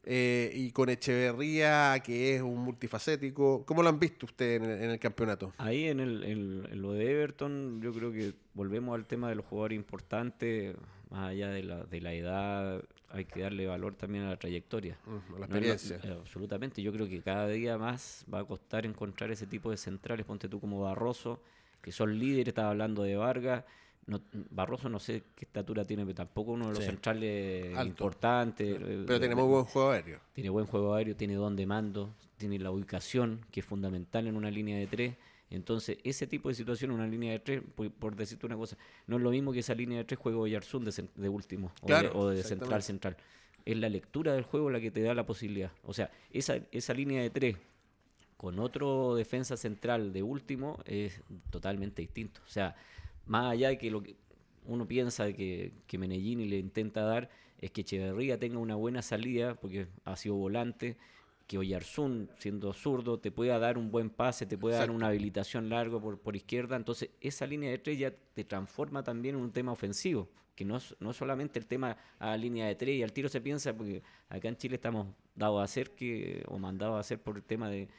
[0.04, 4.84] eh, y con Echeverría, que es un multifacético, ¿cómo lo han visto ustedes en el,
[4.84, 5.54] en el campeonato?
[5.58, 9.36] Ahí en, el, en- en lo de Everton, yo creo que volvemos al tema de
[9.36, 10.76] los jugadores importantes,
[11.10, 14.98] más allá de la, de la edad, hay que darle valor también a la trayectoria.
[15.06, 16.00] Mm, la No experiencia.
[16.04, 19.78] eh, absolutamente, yo creo que cada día más va a costar encontrar ese tipo de
[19.78, 21.42] centrales, ponte tú como Barroso,
[21.82, 23.66] que son líderes, estaba hablando de Vargas.
[24.12, 24.20] No,
[24.50, 26.86] Barroso no sé qué estatura tiene, pero tampoco uno de los Sí.
[26.90, 27.88] centrales Alto.
[27.90, 28.68] importantes.
[28.76, 30.20] eh, Pero de- tenemos buen juego aéreo.
[30.34, 34.36] tiene buen juego aéreo, tiene don de mando, tiene la ubicación, que es fundamental en
[34.36, 35.16] una línea de tres.
[35.50, 38.76] Entonces, ese tipo de situación, una línea de tres, por, por decirte una cosa,
[39.08, 41.88] no es lo mismo que esa línea de tres juego Oyarzún de, de último o
[41.88, 43.16] de, o de central central.
[43.64, 45.72] Es la lectura del juego la que te da la posibilidad.
[45.84, 47.56] O sea, esa, esa línea de tres
[48.36, 52.42] con otro defensa central de último es totalmente distinto.
[52.46, 52.76] O sea,
[53.26, 54.16] más allá de que lo que
[54.66, 57.30] uno piensa que, que Menellini le intenta dar
[57.60, 60.98] es que Echeverría tenga una buena salida, porque ha sido volante,
[61.48, 65.70] que Oyarzún, siendo zurdo, te pueda dar un buen pase, te pueda dar una habilitación
[65.70, 66.76] larga por, por izquierda.
[66.76, 70.78] Entonces, esa línea de tres ya te transforma también en un tema ofensivo, que no,
[70.78, 74.02] es- no solamente el tema a línea de tres y al tiro se piensa, porque
[74.30, 77.70] acá en Chile estamos dados a hacer que, o mandados a hacer por el tema
[77.70, 77.90] de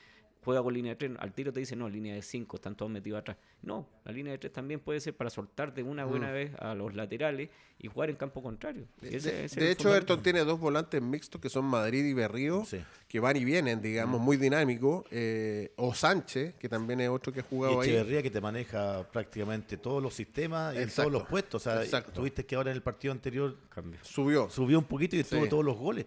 [0.44, 2.90] juega con línea de 3, al tiro te dice no, línea de 5, están todos
[2.90, 3.36] metidos atrás.
[3.62, 6.74] No, la línea de 3 también puede ser para soltar de una buena vez a
[6.74, 8.86] los laterales y jugar en campo contrario.
[9.00, 10.12] De, Ese- ese es de hecho, fundamento.
[10.14, 12.78] Everton tiene dos volantes mixtos que son Madrid y Berrío, Sí.
[13.08, 15.04] que van y vienen, digamos, muy dinámicos.
[15.10, 17.90] eh, o Sánchez, que también es otro que ha Y jugado ahí.
[17.90, 21.10] Echeverría que te maneja prácticamente todos los sistemas y en Exacto.
[21.10, 21.64] todos los puestos.
[21.66, 22.12] O sea, Exacto.
[22.12, 23.56] tuviste que ahora en el partido anterior.
[24.02, 24.50] Subió.
[24.50, 25.48] subió un poquito y tuvo Sí.
[25.50, 26.06] todos los goles.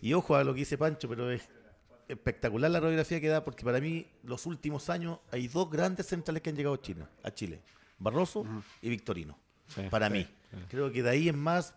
[0.00, 1.42] Y ojo a lo que dice Pancho, pero es
[2.08, 6.42] espectacular la radiografía que da, porque para mí, los últimos años, hay dos grandes centrales
[6.42, 7.60] que han llegado a Chile, a Chile
[7.98, 8.44] Barroso
[8.80, 9.38] y Victorino.
[9.68, 10.22] Sí, para sí, mí.
[10.50, 10.56] sí.
[10.68, 11.74] Creo que de ahí en más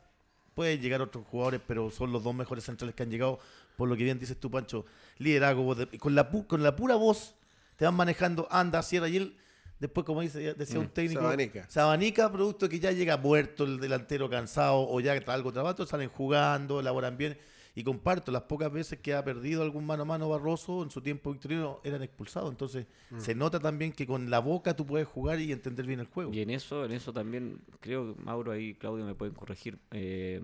[0.53, 3.39] pueden llegar otros jugadores, pero son los dos mejores centrales que han llegado,
[3.77, 4.85] por lo que bien dices tú, Pancho.
[5.17, 7.35] Liderazgo, con, la pu- con la pura voz,
[7.75, 9.37] te van manejando, anda, cierra, y él,
[9.79, 11.69] después, como dice, decía un técnico, se abanica.
[11.69, 15.85] se abanica, producto que ya llega muerto el delantero cansado o ya está algo trabado,
[15.85, 17.37] salen jugando, elaboran bien.
[17.77, 21.01] Y comparto, las pocas veces que ha perdido algún mano a mano Barroso en su
[21.01, 22.49] tiempo victorino eran expulsados.
[22.49, 23.19] Entonces Mm.
[23.19, 26.33] se nota también que con la boca tú puedes jugar y entender bien el juego.
[26.33, 29.77] Y en eso, en eso también, creo, Mauro ahí, Claudio me pueden corregir.
[29.91, 30.41] Eh,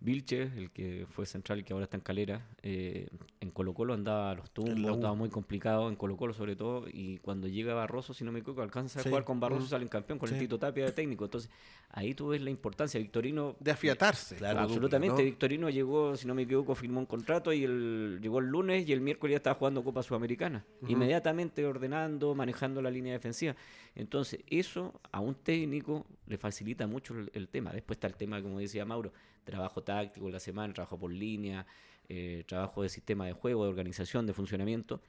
[0.00, 3.08] Vilche, el que fue central y que ahora está en Calera, eh,
[3.40, 6.86] en Colo Colo andaba a los tumbos, estaba muy complicado, en Colo Colo sobre todo,
[6.92, 9.08] y cuando llega Barroso, si no me equivoco, alcanza a Sí.
[9.08, 9.68] jugar con Barroso, Mm.
[9.68, 10.38] salen campeón con el.
[10.38, 11.24] Tito Tapia de técnico.
[11.24, 11.50] Entonces,
[11.90, 12.98] ahí tú ves la importancia.
[13.00, 14.36] Victorino De afiatarse.
[14.36, 15.24] Claro, Absolutamente, ¿no?
[15.24, 18.92] Victorino llegó, si no me equivoco, firmó un contrato y el, llegó el lunes y
[18.92, 20.64] el miércoles ya estaba jugando Copa Sudamericana.
[20.88, 23.54] Inmediatamente ordenando, manejando la línea defensiva.
[23.94, 27.72] Entonces, eso a un técnico le facilita mucho el, el tema.
[27.72, 29.12] Después está el tema, como decía Mauro,
[29.44, 31.66] trabajo táctico en la semana, trabajo por línea,
[32.08, 35.00] eh, trabajo de sistema de juego, de organización, de funcionamiento.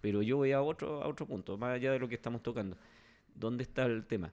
[0.00, 2.76] Pero yo voy a otro, a otro punto, más allá de lo que estamos tocando.
[3.34, 4.30] ¿Dónde está el tema?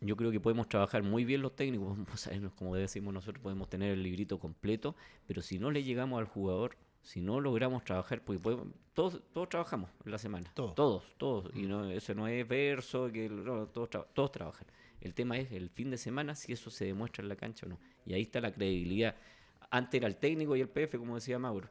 [0.00, 1.96] Yo creo que podemos trabajar muy bien los técnicos,
[2.56, 4.94] como decimos nosotros, podemos tener el librito completo,
[5.26, 9.48] pero si no le llegamos al jugador, si no logramos trabajar, porque podemos- todos, todos
[9.48, 10.74] trabajamos en la semana, Todos.
[10.74, 14.66] todos, todos, y no, eso no es verso, que no, todos, todos trabajan.
[15.00, 17.68] El tema es el fin de semana, si eso se demuestra en la cancha o
[17.70, 17.78] no.
[18.06, 19.14] Y ahí está la credibilidad.
[19.70, 21.68] Antes era el técnico y el PF, como decía Mauro.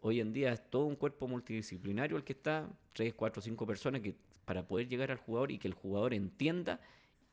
[0.00, 4.00] Hoy en día es todo un cuerpo multidisciplinario el que está, tres, cuatro, cinco personas
[4.00, 6.80] que para poder llegar al jugador y que el jugador entienda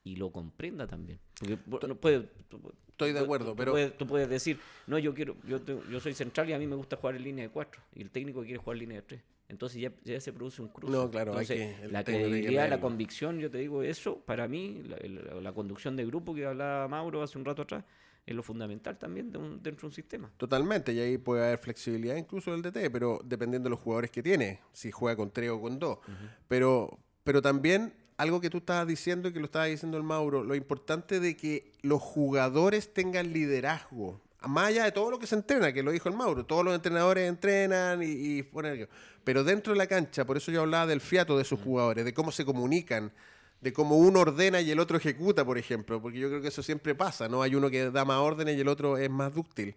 [0.03, 1.19] y lo comprenda también.
[1.39, 4.97] Porque pu- no puede, tú- Estoy de acuerdo, tú pero- puedes, tú puedes decir, no,
[4.99, 7.49] yo quiero, yo, yo soy central y a mí me gusta jugar en línea de
[7.49, 9.21] cuatro y el técnico quiere jugar en línea de tres.
[9.49, 10.91] Entonces ya, ya se produce un cruce.
[10.95, 14.83] No, claro, hay Entonces, que- la credibilidad, la convicción, yo te digo, eso para mí,
[14.83, 17.83] la, la conducción de grupo que hablaba Mauro hace un rato atrás,
[18.25, 20.31] es lo fundamental también de un- dentro de un sistema.
[20.37, 24.23] Totalmente, y ahí puede haber flexibilidad incluso del DT, pero dependiendo de los jugadores que
[24.23, 25.97] tiene, si juega con tres o con dos.
[26.47, 30.43] pero, pero también algo que tú estabas diciendo y que lo estaba diciendo el Mauro,
[30.43, 35.35] lo importante de que los jugadores tengan liderazgo Más allá de todo lo que se
[35.35, 38.07] entrena, que lo dijo el Mauro, todos los entrenadores entrenan y,
[38.39, 38.87] y ponen...
[39.23, 42.13] Pero dentro de la cancha, por eso yo hablaba del fiato de sus jugadores, de
[42.13, 43.13] cómo se comunican,
[43.63, 46.61] de cómo uno ordena y el otro ejecuta, por ejemplo, porque yo creo que eso
[46.61, 47.41] siempre pasa, ¿no?
[47.41, 49.73] Hay uno que da más órdenes y el otro es más dúctil.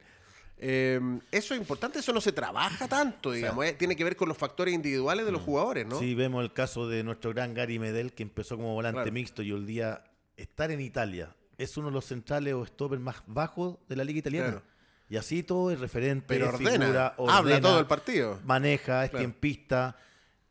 [0.59, 0.99] Eh,
[1.31, 4.37] eso es importante, eso no se trabaja tanto, digamos, eh, tiene que ver con los
[4.39, 5.99] factores individuales de los jugadores, ¿no?
[5.99, 9.13] Sí, vemos el caso de nuestro gran Gary Medel, que empezó como volante Claro.
[9.13, 10.03] mixto y hoy día
[10.37, 14.19] estar en Italia es uno de los centrales o stoppers más bajos de la liga
[14.19, 14.51] italiana.
[14.51, 14.63] Claro.
[15.09, 18.41] Y así todo es referente, Pero ordena, figura, habla todo el partido.
[18.45, 19.23] maneja, es Claro.
[19.23, 19.97] tiempista.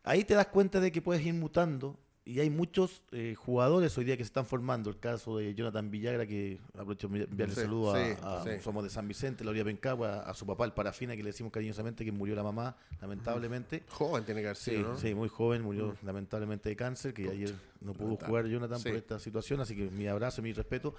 [0.03, 4.03] Ahí te das cuenta de que puedes ir mutando y hay muchos eh, jugadores hoy
[4.05, 4.89] día que se están formando.
[4.89, 8.49] El caso de Jonathan Villagra, que aprovecho de enviarle Sí, saludo a, sí, a- sí.
[8.63, 11.51] somos de San Vicente, la Orilla Pencagua, a, su papá, el Parafina, que le decimos
[11.53, 13.83] cariñosamente que murió la mamá, lamentablemente.
[13.89, 14.97] Joven tiene que haber Sí, sido, ¿no?
[14.97, 18.27] sí, muy joven, murió lamentablemente de cáncer, que ayer no pudo Lamentable.
[18.27, 20.95] jugar Jonathan por esta situación, así que mi abrazo y mi respeto.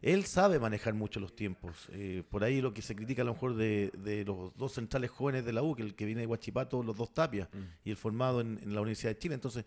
[0.00, 1.86] Él sabe manejar mucho los tiempos.
[1.92, 5.10] eh, por ahí lo que se critica a lo mejor de, de los dos centrales
[5.10, 7.48] jóvenes de la U, que el que viene de Huachipato, los dos tapias,
[7.84, 9.34] y el formado en, en la Universidad de Chile.
[9.36, 9.64] Entonces,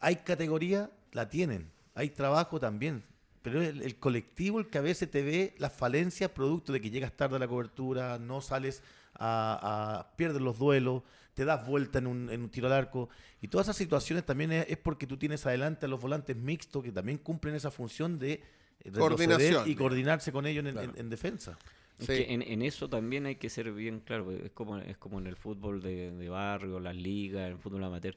[0.00, 1.70] hay categoría, la tienen.
[1.94, 3.02] Hay trabajo también.
[3.42, 6.90] Pero el, el colectivo el que a veces te ve las falencias producto de que
[6.90, 8.82] llegas tarde a la cobertura, no sales
[9.14, 11.02] a, a- pierdes los duelos,
[11.34, 13.08] te das vuelta en un, en un tiro al arco.
[13.40, 16.82] Y todas esas situaciones también es, es porque tú tienes adelante a los volantes mixtos
[16.82, 18.42] que también cumplen esa función de
[18.96, 20.92] Coordinación, y coordinarse con ellos en, Claro.
[20.94, 21.58] en- en defensa.
[21.98, 22.12] Es Sí.
[22.24, 25.26] que en, en eso también hay que ser bien claro, es como, es como en
[25.26, 28.16] el fútbol de, de barrio, las ligas, el fútbol amateur.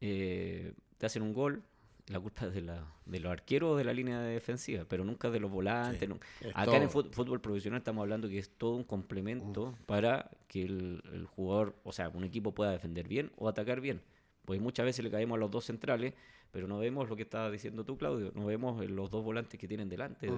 [0.00, 1.62] Eh, te hacen un gol,
[2.08, 5.30] la culpa es de, la, de los arqueros o de la línea defensiva, pero nunca
[5.30, 6.00] de los volantes.
[6.40, 10.62] Sí, Acá en el fútbol profesional estamos hablando que es todo un complemento para que
[10.62, 14.00] el, el jugador, o sea, un equipo pueda defender bien o atacar bien.
[14.44, 16.14] Pues muchas veces le caemos a los dos centrales,
[16.50, 19.68] pero no vemos lo que estabas diciendo tú, Claudio, no vemos los dos volantes que
[19.68, 20.28] tienen delante.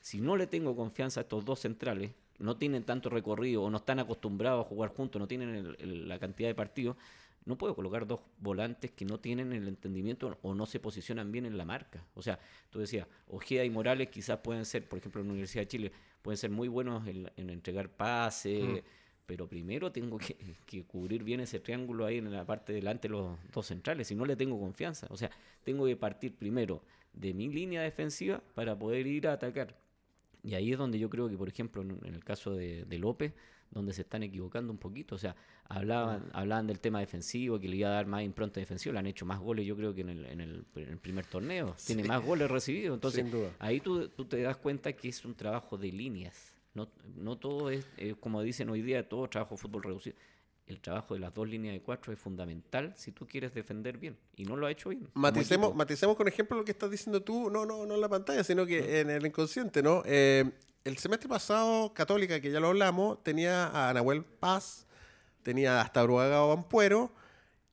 [0.00, 3.78] Si no le tengo confianza a estos dos centrales, no tienen tanto recorrido o no
[3.78, 6.96] están acostumbrados a jugar juntos, no tienen el- el- la cantidad de partidos,
[7.44, 11.46] no puedo colocar dos volantes que no tienen el entendimiento o no se posicionan bien
[11.46, 12.04] en la marca.
[12.14, 12.38] O sea,
[12.70, 15.92] tú decías, Ojeda y Morales quizás pueden ser, por ejemplo, en la Universidad de Chile,
[16.22, 18.82] pueden ser muy buenos en, en entregar pases,
[19.24, 23.12] pero primero tengo que, que cubrir bien ese triángulo ahí en la parte delante de
[23.12, 25.06] los dos centrales, si no le tengo confianza.
[25.10, 25.30] O sea,
[25.64, 29.76] tengo que partir primero de mi línea defensiva para poder ir a atacar.
[30.42, 32.98] Y ahí es donde yo creo que, por ejemplo, en, en el caso de, de
[32.98, 33.32] López,
[33.70, 35.14] donde se están equivocando un poquito.
[35.14, 38.94] O sea, hablaban, hablaban del tema defensivo, que le iba a dar más impronta defensiva.
[38.94, 41.26] Le han hecho más goles, yo creo, que en el, en el, en el primer
[41.26, 41.74] torneo.
[41.86, 42.94] Tiene más goles recibidos.
[42.94, 43.50] Entonces, Sin duda.
[43.58, 46.52] ahí tú, tú te das cuenta que es un trabajo de líneas.
[46.74, 50.16] No, no todo es, eh, como dicen hoy día, todo trabajo de fútbol reducido.
[50.66, 54.18] El trabajo de las dos líneas de cuatro es fundamental si tú quieres defender bien.
[54.36, 55.08] Y no lo ha hecho bien.
[55.14, 58.44] Maticemos, maticemos con ejemplo lo que estás diciendo tú, no, no, no en la pantalla,
[58.44, 60.02] sino que en el inconsciente, ¿no?
[60.04, 60.44] Eh,
[60.84, 64.86] el semestre pasado, Católica, que ya lo hablamos, tenía a Nahuel Paz,
[65.42, 67.12] tenía hasta Bruaga Ampuero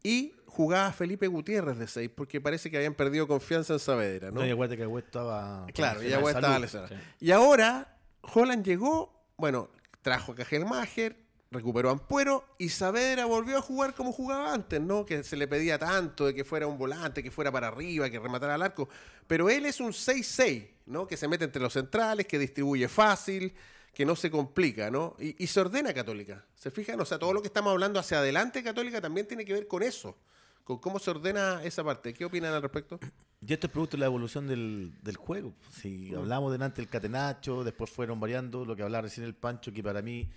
[0.04, 4.42] y jugaba Felipe Gutiérrez de 6, porque parece que habían perdido confianza en Saavedra, ¿no?
[4.42, 5.66] No, y acuérdate que estaba.
[5.74, 6.68] Claro, de estaba.
[6.68, 6.96] Sí.
[7.20, 9.70] Y ahora, Holland llegó, bueno,
[10.02, 15.06] trajo a Cajelmacher, recuperó a Ampuero y Saavedra volvió a jugar como jugaba antes, ¿no?
[15.06, 18.20] Que se le pedía tanto de que fuera un volante, que fuera para arriba, que
[18.20, 18.90] rematara al arco.
[19.28, 21.08] Pero él es un 6-6, ¿no?
[21.08, 23.54] Que se mete entre los centrales, que distribuye fácil,
[23.94, 25.16] que no se complica, ¿no?
[25.20, 26.46] Y, y se ordena Católica.
[26.56, 27.00] ¿Se fijan?
[27.00, 29.84] O sea, todo lo que estamos hablando hacia adelante Católica también tiene que ver con
[29.84, 30.18] eso.
[30.66, 32.12] Con cómo se ordena esa parte.
[32.14, 33.00] ¿Qué opinan al respecto?
[33.48, 35.54] Y esto es producto de la evolución del, del juego.
[35.80, 39.84] Si hablamos delante del catenacho, después fueron variando, lo que hablaba recién el Pancho, que
[39.84, 40.28] para mí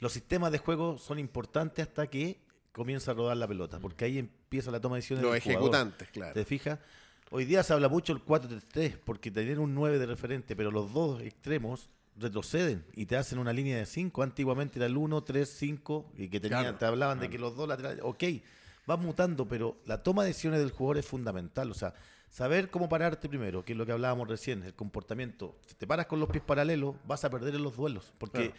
[0.00, 2.38] los sistemas de juego son importantes hasta que
[2.72, 5.62] comienza a rodar la pelota, porque ahí empieza la toma de decisiones Los del jugador.
[5.62, 6.32] ejecutantes, claro.
[6.34, 6.78] ¿Te fijas?
[7.30, 10.92] Hoy día se habla mucho el 4-3-3, porque tener un 9 de referente, pero los
[10.92, 14.22] dos extremos retroceden y te hacen una línea de 5.
[14.22, 17.54] Antiguamente era el 1, 3, 5, y que tenían, Claro, te hablaban de que los
[17.56, 18.00] dos laterales.
[18.02, 18.24] Ok,
[18.86, 21.70] vas mutando, pero la toma de decisiones del jugador es fundamental.
[21.70, 21.94] O sea,
[22.30, 25.56] saber cómo pararte primero, que es lo que hablábamos recién, el comportamiento.
[25.66, 28.52] Si te paras con los pies paralelos, vas a perder en los duelos, porque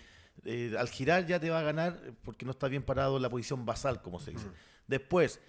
[0.45, 3.29] eh, al girar ya te va a ganar porque no estás bien parado en la
[3.29, 4.47] posición basal, como se dice.
[4.87, 5.39] Después,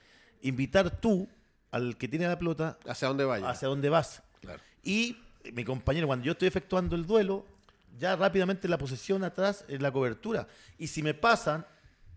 [0.42, 1.28] invitar tú
[1.70, 3.48] al que tiene la pelota ¿Hacia dónde vaya?
[3.48, 4.22] hacia dónde vas.
[4.40, 4.62] Claro.
[4.82, 7.46] Y eh, mi compañero, cuando yo estoy efectuando el duelo,
[7.98, 10.46] ya rápidamente la posesión atrás en la cobertura.
[10.78, 11.66] Y si me pasan,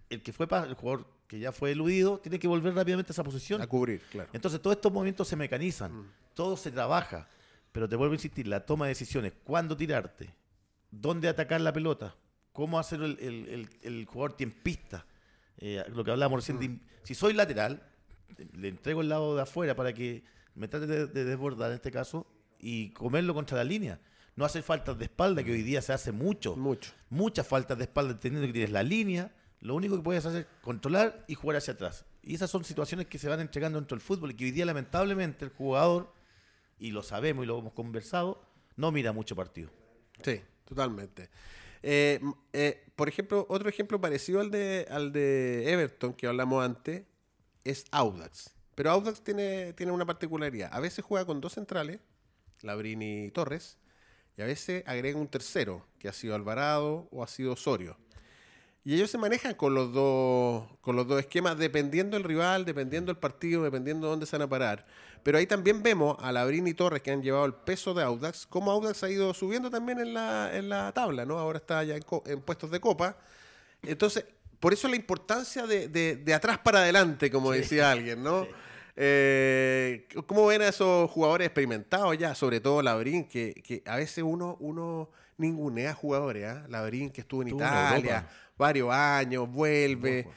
[0.09, 3.23] el que fue el jugador que ya fue eludido, tiene que volver rápidamente a esa
[3.23, 3.61] posición.
[3.61, 4.29] A cubrir, claro.
[4.33, 7.27] Entonces todos estos movimientos se mecanizan, todo se trabaja,
[7.71, 10.29] pero te vuelvo a insistir, la toma de decisiones, cuándo tirarte,
[10.91, 12.15] dónde atacar la pelota,
[12.53, 15.05] cómo hacer el, el- el- el jugador tiempista,
[15.57, 17.83] eh, lo que hablábamos recién, de in- si soy lateral,
[18.53, 20.23] le entrego el lado de afuera para que
[20.55, 22.25] me trate de, de desbordar en este caso
[22.59, 23.99] y comerlo contra la línea.
[24.35, 26.55] no hacer faltas de espalda, que hoy día se hace mucho.
[26.55, 26.91] Mucho.
[27.11, 29.31] Muchas faltas de espalda, teniendo que tienes la línea.
[29.59, 32.03] Lo único que puedes hacer es controlar y jugar hacia atrás.
[32.23, 34.65] Y esas son situaciones que se van entregando dentro del fútbol y que hoy día,
[34.65, 36.11] lamentablemente, el jugador,
[36.79, 38.41] y lo sabemos y lo hemos conversado,
[38.75, 39.69] no mira mucho partido.
[40.23, 41.29] Sí, totalmente.
[41.83, 42.21] Eh,
[42.53, 47.03] eh, por ejemplo, otro ejemplo parecido al de, al de Everton que hablamos antes
[47.63, 48.51] es Audax.
[48.75, 50.69] Pero Audax tiene, tiene una particularidad.
[50.73, 51.99] A veces juega con dos centrales,
[52.61, 53.77] Labrini y Torres,
[54.37, 57.97] y a veces agrega un tercero, que ha sido Alvarado o ha sido Osorio.
[58.85, 63.13] Y ellos se manejan con los dos, con los dos esquemas, dependiendo del rival, dependiendo
[63.13, 64.85] del partido, dependiendo de dónde se van a parar.
[65.23, 68.45] Pero ahí también vemos a Labrini y Torres que han llevado el peso de Audax,
[68.45, 71.39] cómo Audax ha ido subiendo también en la, en la tabla, ¿no?
[71.39, 73.15] Ahora está ya en, puestos de copa.
[73.83, 74.25] Entonces,
[74.59, 78.45] por eso la importancia de, de- de atrás para adelante, como decía alguien, ¿no?
[78.95, 82.35] Eh, ¿Cómo ven a esos jugadores experimentados ya?
[82.35, 86.65] Sobre todo Labrín, que, que a veces uno, uno ningunea jugadores, ¿ah?
[86.69, 88.29] Labrín que estuvo en Italia.
[88.57, 90.21] Varios años, vuelve.
[90.27, 90.33] Ojo.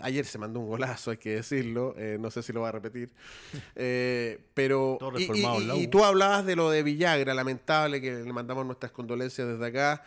[0.00, 1.94] Ayer se mandó un golazo, hay que decirlo.
[1.96, 3.12] eh, no sé si lo va a repetir.
[3.76, 4.96] Eh, pero.
[5.00, 9.48] Todo y- y- tú hablabas de lo de Villagra, lamentable, que le mandamos nuestras condolencias
[9.48, 10.04] desde acá.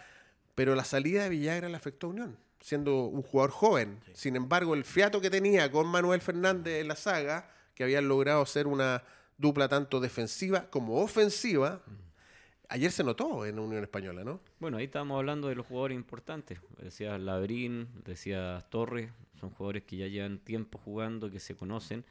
[0.56, 4.00] Pero la salida de Villagra le afectó a Unión, siendo un jugador joven.
[4.14, 8.46] Sin embargo, el fiato que tenía con Manuel Fernández en la saga, que habían logrado
[8.46, 9.04] ser una
[9.38, 11.82] dupla tanto defensiva como ofensiva,
[12.70, 14.40] ayer se notó en Unión Española, ¿no?
[14.60, 16.60] Bueno, ahí estábamos hablando de los jugadores importantes.
[16.82, 22.06] Decías Labrín, decías Torres, son jugadores que ya llevan tiempo jugando, que se conocen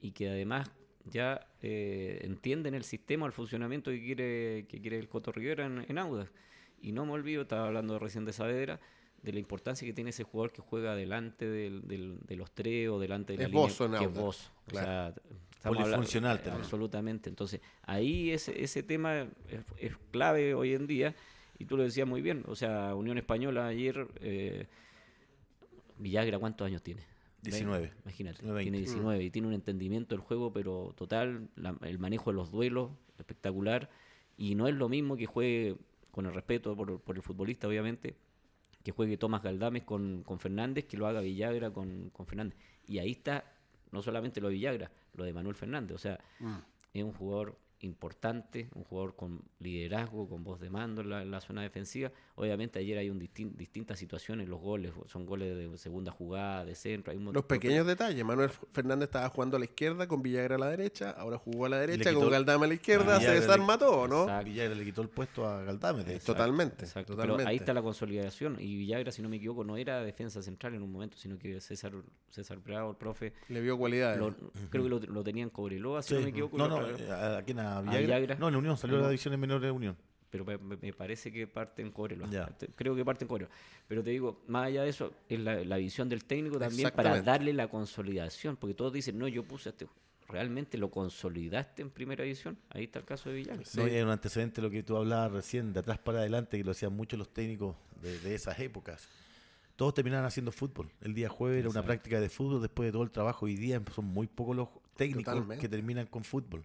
[0.00, 0.70] y que además
[1.04, 5.84] ya eh, entienden el sistema, el funcionamiento que quiere, que quiere el Coto Rivera en,
[5.88, 6.30] en Audax.
[6.80, 8.78] Y no me olvido, estaba hablando recién de Saavedra,
[9.22, 12.88] de la importancia que tiene ese jugador que juega delante del, del- de los tres
[12.88, 13.66] o delante de la Es línea.
[13.98, 14.52] Que es.
[14.66, 15.14] O claro.
[15.14, 15.22] sea,
[15.58, 16.62] estamos Polifuncional eh, también.
[16.62, 17.28] Absolutamente.
[17.28, 19.28] Entonces, ahí ese, ese tema es,
[19.78, 21.14] es clave hoy en día.
[21.58, 22.44] Y tú lo decías muy bien.
[22.46, 24.06] O sea, Unión Española ayer.
[24.20, 24.66] eh,
[25.98, 27.02] Villagra, ¿cuántos años tiene?
[27.42, 27.80] 19.
[27.80, 31.98] Veinte, Imagínate, 19, tiene 19 y tiene un entendimiento del juego, pero total, la- el
[31.98, 33.90] manejo de los duelos, espectacular.
[34.36, 35.76] Y no es lo mismo que juegue,
[36.10, 38.16] con el respeto por, por el futbolista, obviamente,
[38.84, 42.56] que juegue Tomás Galdames con, con Fernández, que lo haga Villagra con, con Fernández.
[42.86, 43.44] Y ahí está
[43.90, 45.94] no solamente lo de Villagra, lo de Manuel Fernández.
[45.94, 46.18] O sea,
[46.94, 51.30] es un jugador importante, un jugador con liderazgo, con voz de mando en la, en
[51.30, 52.10] la zona defensiva.
[52.34, 56.74] Obviamente ayer hay un distin- distintas situaciones, los goles son goles de segunda jugada, de
[56.74, 57.12] centro.
[57.12, 58.24] Hay un Los pequeños detalles.
[58.24, 61.68] Manuel Fernández estaba jugando a la izquierda con Villagra a la derecha, ahora jugó a
[61.68, 64.22] la derecha quitó- con Galdame a la izquierda, a se desarma todo, ¿no?
[64.22, 64.44] Exacto.
[64.46, 66.24] Villagra le quitó el puesto a de hecho.
[66.26, 67.38] Totalmente, Exacto, totalmente.
[67.38, 68.56] pero ahí está la consolidación.
[68.60, 71.60] Y Villagra, si no me equivoco, no era defensa central en un momento, sino que
[71.60, 71.92] César,
[72.30, 74.18] César Bravo, el profe, Le vio cualidades.
[74.18, 74.34] lo-
[74.70, 76.14] creo que lo, lo tenía en Cobreloa, si Sí.
[76.14, 76.56] no me equivoco.
[76.58, 77.36] No, lo no, eh,
[77.74, 77.88] ¿a, a quién?
[77.94, 78.16] ¿A Villagra?
[78.18, 78.34] Villagra?
[78.36, 79.02] No, en la Unión, salió a No.
[79.04, 79.96] las divisiones menores de Unión.
[80.30, 82.28] pero me, parece que parte en Cobreloa.
[82.30, 82.46] Ya.
[82.46, 83.50] Te- Creo que parte en Cobreloa.
[83.86, 87.22] Pero te digo, más allá de eso, es la, la visión del técnico también para
[87.22, 89.86] darle la consolidación, porque todos dicen, no, yo puse a este...
[90.30, 92.58] ¿Realmente lo consolidaste en primera división?
[92.68, 93.64] Ahí está el caso de Villagra.
[93.64, 93.78] Sí.
[93.78, 96.64] No, hay un antecedente de lo que tú hablabas recién, de atrás para adelante, que
[96.64, 99.08] lo hacían muchos los técnicos de, de esas épocas.
[99.76, 100.90] Todos terminaban haciendo fútbol.
[101.00, 103.46] El día jueves era una práctica de fútbol después de todo el trabajo.
[103.46, 105.62] Hoy día son muy pocos los técnicos Totalmente.
[105.62, 106.62] que terminan con fútbol.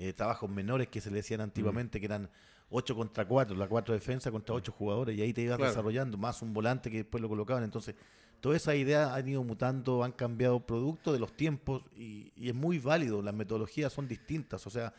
[0.00, 1.44] Eh, trabajos menores que se le decían Mm.
[1.44, 2.30] antiguamente, que eran
[2.70, 5.70] 8 contra 4, la 4 defensa contra 8 jugadores, y ahí te ibas Claro.
[5.72, 7.64] desarrollando, más un volante que después lo colocaban.
[7.64, 7.94] Entonces,
[8.40, 12.54] todas esas ideas han ido mutando, han cambiado producto de los tiempos, y, y es
[12.54, 13.20] muy válido.
[13.22, 14.64] Las metodologías son distintas.
[14.66, 14.94] O sea,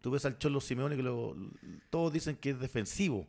[0.00, 1.36] tú ves al Cholo Simeone que lo-
[1.90, 3.28] todos dicen que es defensivo,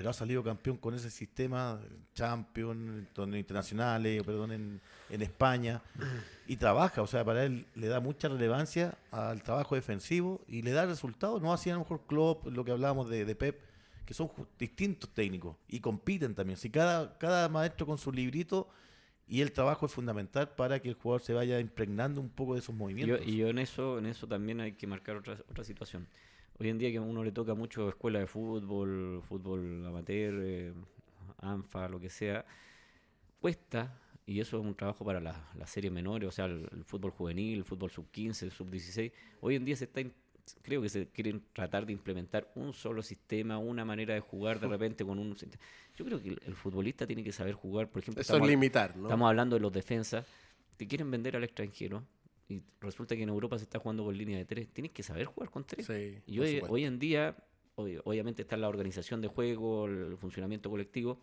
[0.00, 1.78] pero ha salido campeón con ese sistema,
[2.14, 4.80] Champions, en torneos internacionales, perdón, en,
[5.10, 5.82] en España,
[6.46, 10.70] y trabaja, o sea, para él le da mucha relevancia al trabajo defensivo y le
[10.70, 13.60] da resultados, no así a lo mejor Klopp, lo que hablábamos de, de Pep,
[14.06, 16.56] que son distintos técnicos y compiten también.
[16.56, 18.70] Si cada, cada maestro con su librito
[19.28, 22.60] y el trabajo es fundamental para que el jugador se vaya impregnando un poco de
[22.60, 23.20] esos yo, movimientos.
[23.26, 26.08] y yo en eso en eso también hay que marcar otra, otra situación.
[26.60, 30.74] Hoy en día que a uno le toca mucho escuela de fútbol, fútbol amateur, eh,
[31.38, 32.44] ANFA, lo que sea,
[33.40, 37.12] cuesta, y eso es un trabajo para las series menores, o sea, el, el fútbol
[37.12, 39.10] juvenil, el fútbol sub-15, sub-16.
[39.40, 40.02] Hoy en día se está,
[40.60, 44.68] creo que se quieren tratar de implementar un solo sistema, una manera de jugar de
[44.68, 45.34] repente con un...
[45.96, 48.20] Yo creo que el, el futbolista tiene que saber jugar, por ejemplo...
[48.20, 49.04] Eso es limitar, ¿no?
[49.04, 50.26] Estamos hablando de los defensas.
[50.76, 52.04] Te quieren vender al extranjero
[52.50, 54.68] y resulta que en Europa se está jugando con línea de tres.
[54.68, 55.86] Tienes que saber jugar con tres.
[55.86, 57.36] Sí, y hoy, hoy en día,
[57.76, 61.18] obvi- obviamente está la organización de juego, el funcionamiento colectivo,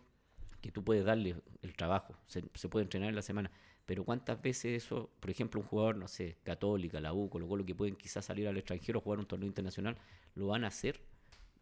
[0.62, 2.16] que tú puedes darle el trabajo.
[2.28, 3.52] Se, se puede entrenar en la semana.
[3.86, 7.66] Pero ¿cuántas veces eso, por ejemplo, un jugador, no sé, Católica, la U, Colo Colo,
[7.66, 9.98] que pueden quizás salir al extranjero a jugar un torneo internacional,
[10.36, 11.00] lo van a hacer?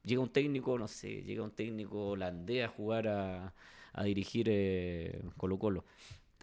[0.04, 3.54] llega un técnico, no sé, llega un técnico holandés a jugar a,
[3.94, 5.84] a dirigir eh, Colo Colo.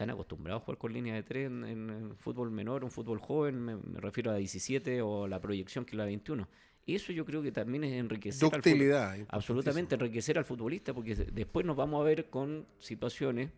[0.03, 3.61] Están acostumbrados a jugar con línea de tres en, en fútbol menor, un fútbol joven,
[3.61, 6.48] me, me refiero a 17 o la proyección que es la 21.
[6.88, 9.16] Eso yo creo que también es enriquecer al Ductilidad.
[9.28, 13.50] Absolutamente, enriquecer al futbolista, porque después nos vamos a ver con situaciones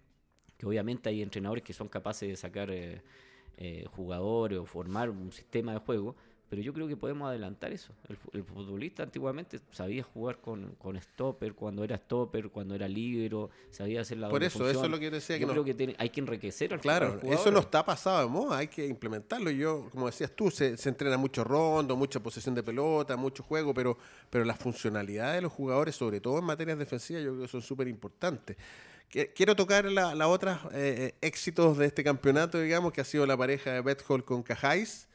[0.58, 3.00] que obviamente hay entrenadores que son capaces de sacar eh,
[3.56, 6.14] eh, jugadores o formar un sistema de juego,
[6.54, 7.92] pero yo creo que podemos adelantar eso.
[8.08, 12.86] El, fu- el futbolista antiguamente sabía jugar con, con stopper, cuando era stopper, cuando era
[12.86, 15.52] libero, sabía hacer la Por eso, eso es lo que yo decía que Yo no-
[15.64, 18.86] creo que hay que enriquecer al Claro, eso no está pasado de moda, hay que
[18.86, 19.50] implementarlo.
[19.50, 23.74] Yo, como decías tú, se, se entrena mucho rondo, mucha posesión de pelota, mucho juego,
[23.74, 23.98] pero,
[24.30, 27.62] pero las funcionalidades de los jugadores, sobre todo en materias defensivas, yo creo que son
[27.62, 28.56] súper importantes.
[29.34, 33.36] Quiero tocar la, la otras eh, éxitos de este campeonato, digamos, que ha sido la
[33.36, 35.08] pareja de Bethol con Cajáis.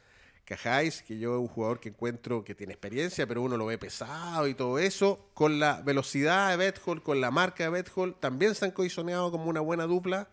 [0.50, 3.78] Cajáis, que yo es un jugador que encuentro que tiene experiencia, pero uno lo ve
[3.78, 5.30] pesado y todo eso.
[5.32, 9.44] Con la velocidad de Bethol, con la marca de Bethol, también se han coisoneado como
[9.44, 10.26] una buena dupla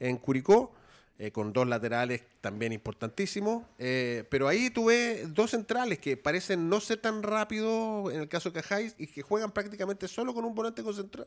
[0.00, 0.70] en Curicó,
[1.18, 3.64] eh, con dos laterales también importantísimos.
[3.78, 8.50] eh, pero ahí tuve dos centrales que parecen no ser tan rápidos en el caso
[8.50, 11.26] de Cajáis y que juegan prácticamente solo con un volante concentra-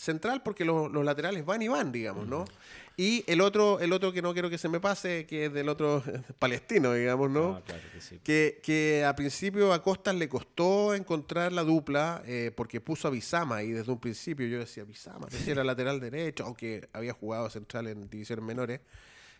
[0.00, 2.44] central porque los, los laterales van y van, digamos, ¿no?
[2.96, 5.68] Y el otro, el otro que no quiero que se me pase, que es del
[5.68, 6.02] otro
[6.38, 7.56] palestino, digamos, ¿no?
[7.56, 8.18] Ah, claro que sí.
[8.22, 13.10] Que, que a principio a Costas le costó encontrar la dupla eh, porque puso a
[13.10, 17.48] Bizama y desde un principio yo decía Bizama, si era lateral derecho, aunque había jugado
[17.50, 18.80] central en divisiones menores.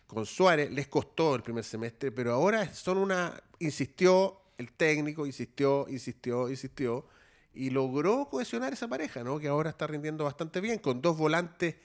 [0.07, 3.41] Con Suárez les costó el primer semestre, pero ahora son una.
[3.59, 7.05] Insistió el técnico, insistió, insistió, insistió
[7.53, 9.39] y logró cohesionar esa pareja, ¿no?
[9.39, 11.75] Que ahora está rindiendo bastante bien con dos volantes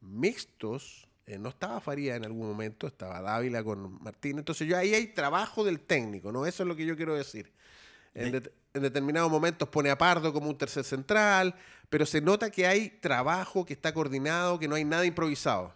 [0.00, 1.08] mixtos.
[1.26, 4.38] eh, no estaba Faría en algún momento, estaba Dávila con Martín.
[4.38, 6.46] Entonces, yo ahí hay trabajo del técnico, ¿no?
[6.46, 7.52] Eso es lo que yo quiero decir.
[8.14, 8.34] En,
[8.74, 11.54] en determinados momentos pone a Pardo como un tercer central,
[11.88, 15.74] pero se nota que hay trabajo, que está coordinado, que no hay nada improvisado.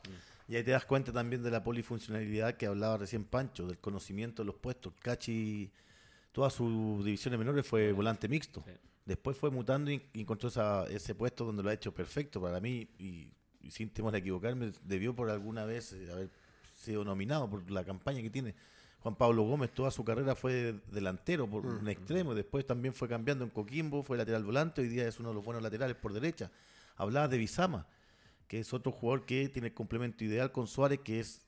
[0.49, 4.43] Y ahí te das cuenta también de la polifuncionalidad que hablaba recién Pancho, del conocimiento
[4.43, 4.93] de los puestos.
[5.01, 5.70] Cachi,
[6.32, 8.62] todas sus divisiones menores fue volante mixto.
[8.66, 8.72] Sí.
[9.07, 12.88] Después fue mutando y encontró esa- ese puesto donde lo ha hecho perfecto para mí.
[12.98, 13.28] Y,
[13.62, 16.28] y sin temor a equivocarme, debió por alguna vez eh, haber
[16.74, 18.54] sido nominado por la campaña que tiene.
[19.00, 23.44] Juan Pablo Gómez, toda su carrera fue delantero por un extremo, después también fue cambiando
[23.44, 26.50] en Coquimbo, fue lateral volante, hoy día es uno de los buenos laterales por derecha.
[26.96, 27.86] Hablaba de Bizama,
[28.48, 31.45] que es otro jugador que tiene el complemento ideal con Suárez, que es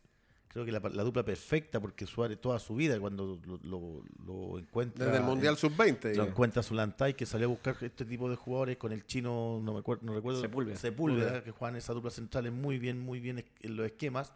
[0.49, 4.59] creo que la, la dupla perfecta, porque Suárez toda su vida, cuando lo, lo- lo
[4.59, 5.05] encuentra...
[5.07, 6.15] Desde el Mundial en- Sub-20.
[6.17, 9.73] lo encuentra Zulantay, que salió a buscar este tipo de jugadores con el chino, no
[9.75, 10.41] me acuerdo, no recuerdo.
[10.41, 10.77] Sepúlveda.
[10.77, 14.33] Sepúlveda, que juegan esa dupla centrales muy bien, muy bien en los esquemas.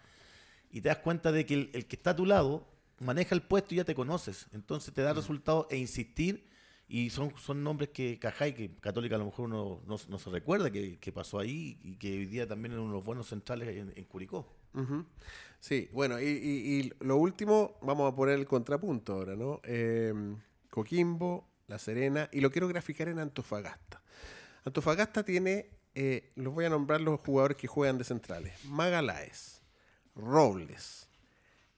[0.70, 2.66] Y te das cuenta de que el, el que está a tu lado
[3.00, 4.46] maneja el puesto y ya te conoces.
[4.52, 6.50] Entonces te da resultado e insistir.
[6.88, 10.28] Y son, son nombres que Cajay, que Católica a lo mejor uno no, no se
[10.30, 13.28] recuerda que, que pasó ahí y que hoy día también es uno de los buenos
[13.28, 14.46] centrales en, en Curicó.
[15.60, 19.60] Sí, bueno, y, y- y lo último, vamos a poner el contrapunto ahora, ¿no?
[19.64, 20.12] Eh,
[20.70, 24.02] Coquimbo, La Serena, y lo quiero graficar en Antofagasta.
[24.64, 28.54] Antofagasta tiene, eh, los voy a nombrar los jugadores que juegan de centrales.
[28.64, 29.62] Magaláes,
[30.16, 31.08] Robles.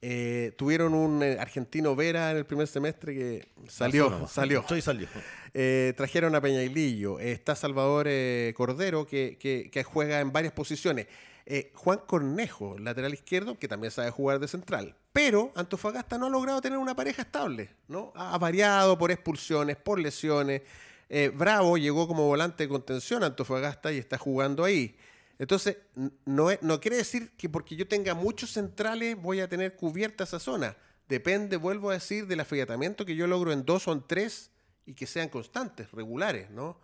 [0.06, 4.64] eh, tuvieron un eh, argentino Vera en el primer semestre que salió, salió.
[4.68, 5.08] Soy salió.
[5.54, 7.18] Eh, trajeron a Peñailillo.
[7.20, 8.06] Está Salvador
[8.54, 11.06] Cordero, que, que- que juega en varias posiciones.
[11.46, 14.96] Eh, Juan Cornejo, lateral izquierdo, que también sabe jugar de central.
[15.12, 17.70] Pero Antofagasta no ha logrado tener una pareja estable.
[17.88, 18.12] ¿no?
[18.16, 20.62] Ha variado por expulsiones, por lesiones.
[21.08, 24.96] Eh, Bravo llegó como volante de contención a Antofagasta y está jugando ahí.
[25.38, 25.78] Entonces,
[26.24, 30.76] no quiere decir que porque yo tenga muchos centrales voy a tener cubierta esa zona.
[31.08, 34.50] Depende, vuelvo a decir, del afiatamiento que yo logro en dos o en tres
[34.86, 36.78] y que sean constantes, regulares, ¿no?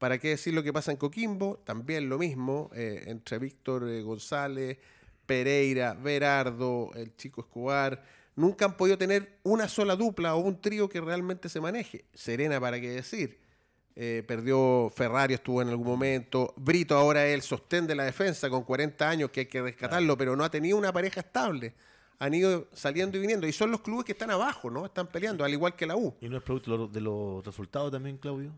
[0.00, 1.58] ¿Para qué decir lo que pasa en Coquimbo?
[1.62, 4.78] También lo mismo, eh, entre Víctor eh, González,
[5.26, 8.02] Pereira, Berardo, el chico Escobar.
[8.34, 12.06] Nunca han podido tener una sola dupla o un trío que realmente se maneje.
[12.14, 13.38] Serena, ¿para qué decir?
[13.94, 16.54] Eh, perdió Ferrari, estuvo en algún momento.
[16.56, 20.16] Brito ahora es el sostén de la defensa con 40 años que hay que rescatarlo,
[20.16, 21.74] pero no ha tenido una pareja estable.
[22.20, 23.46] Han ido saliendo y viniendo.
[23.46, 24.86] Y son los clubes que están abajo, ¿no?
[24.86, 26.14] Están peleando, al igual que la U.
[26.22, 28.52] ¿Y no es producto de los- de los resultados también, Claudio?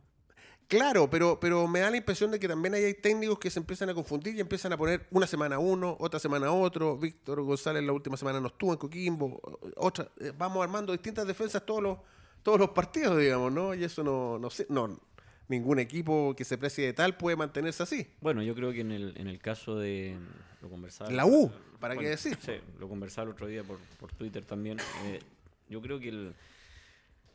[0.73, 3.91] Claro, pero, pero me da la impresión de que también hay técnicos que se empiezan
[3.91, 6.97] a confundir y empiezan a poner una semana uno, otra semana otro.
[6.97, 9.39] Víctor González la última semana no estuvo en Coquimbo.
[9.77, 11.99] Otra, eh, vamos armando distintas defensas todos los,
[12.43, 13.75] todos los partidos, digamos, ¿no?
[13.75, 14.99] Y eso no, no sé, no,
[15.47, 18.09] ningún equipo que se precie de tal puede mantenerse así.
[18.23, 20.17] Bueno, yo creo que en el, en el caso de.
[20.63, 21.11] Lo conversaba.
[21.11, 22.39] La U, ¿para qué decir?
[22.41, 24.79] Sí, lo conversaba el otro día por, por Twitter también.
[25.05, 25.21] eh,
[25.69, 26.35] yo creo que el,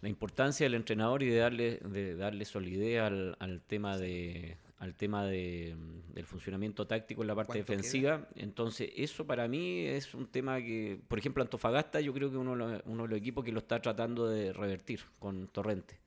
[0.01, 4.93] la importancia del entrenador y de darle, de darle solidez al, al tema de al
[4.93, 8.27] tema de, mm, del funcionamiento táctico en la parte ¿Cuánto defensiva.
[8.35, 12.51] Entonces, eso para mí es un tema que, por ejemplo, Antofagasta yo creo que uno,
[12.85, 15.97] uno de los equipos que lo está tratando de revertir con Torrente.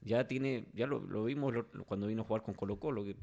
[0.00, 3.14] Ya tiene, ya lo, lo vimos lo- cuando vino a jugar con Colo Colo, que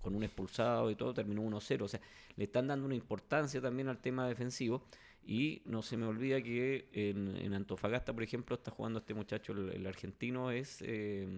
[0.00, 1.82] con un expulsado y todo, terminó 1-0.
[1.82, 2.00] O sea,
[2.36, 4.82] le están dando una importancia también al tema defensivo.
[5.26, 9.52] Y no se me olvida que en, en Antofagasta, por ejemplo, está jugando este muchacho,
[9.52, 11.28] el, el argentino, es eh,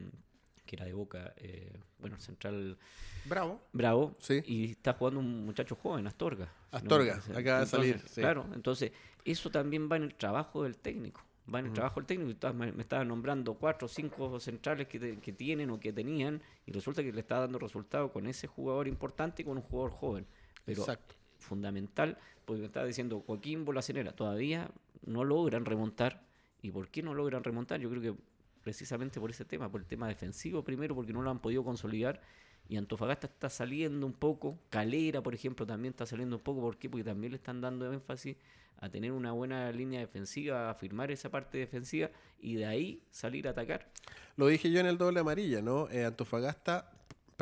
[0.65, 2.79] que era de Boca, eh, bueno, central
[3.25, 3.61] Bravo.
[3.73, 4.41] Bravo, Sí.
[4.47, 6.47] y está jugando un muchacho joven, Astorga.
[6.73, 7.39] no Astorga, equivoco.
[7.39, 8.21] acaba de salir, sí.
[8.21, 8.93] Claro, entonces
[9.25, 11.23] eso también va en el trabajo del técnico.
[11.53, 12.53] Va en el trabajo del técnico.
[12.55, 16.41] Me, me estaban nombrando cuatro o cinco centrales que, te- que tienen o que tenían,
[16.67, 19.91] y resulta que le está dando resultado con ese jugador importante y con un jugador
[19.91, 20.27] joven.
[20.65, 21.17] Pero Exacto.
[21.41, 22.17] fundamental,
[22.53, 24.71] porque me estaba diciendo Joaquín Bolacenera, todavía
[25.07, 26.23] no logran remontar.
[26.61, 27.81] ¿Y por qué no logran remontar?
[27.81, 28.15] Yo creo que
[28.63, 32.21] precisamente por ese tema, por el tema defensivo primero, porque no lo han podido consolidar.
[32.69, 36.61] Y Antofagasta está saliendo un poco, Calera, por ejemplo, también está saliendo un poco.
[36.61, 36.91] ¿Por qué?
[36.91, 38.37] Porque también le están dando énfasis
[38.77, 43.49] a tener una buena línea defensiva, a firmar esa parte defensiva y de ahí salir
[43.49, 43.89] a atacar.
[44.37, 45.89] Lo dije yo en el doble amarilla, ¿no?
[45.89, 46.91] Eh, Antofagasta,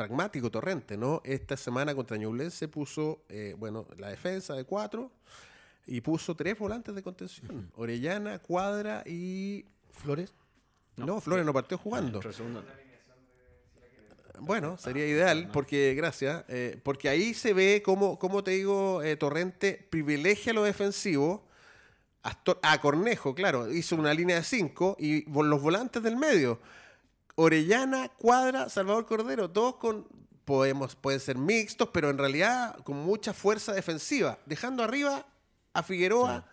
[0.01, 1.21] pragmático, torrente, ¿no?
[1.23, 5.11] Esta semana contra Ñublense puso, eh, bueno, la defensa de cuatro
[5.85, 7.71] y puso tres volantes de contención.
[7.75, 9.65] Orellana, Cuadra y...
[9.91, 10.33] Flores.
[10.97, 12.19] No, Flores no partió jugando.
[14.39, 19.15] Bueno, sería ideal, porque, gracias, eh, porque ahí se ve cómo, cómo te digo, eh,
[19.17, 21.45] Torrente privilegia lo defensivo.
[22.23, 26.59] Astor- a Cornejo, claro, hizo una línea de cinco y los volantes del medio.
[27.35, 30.07] Orellana, Cuadra, Salvador Cordero, todos con,
[30.45, 35.25] podemos, pueden ser mixtos, pero en realidad con mucha fuerza defensiva, dejando arriba
[35.73, 36.45] a Figueroa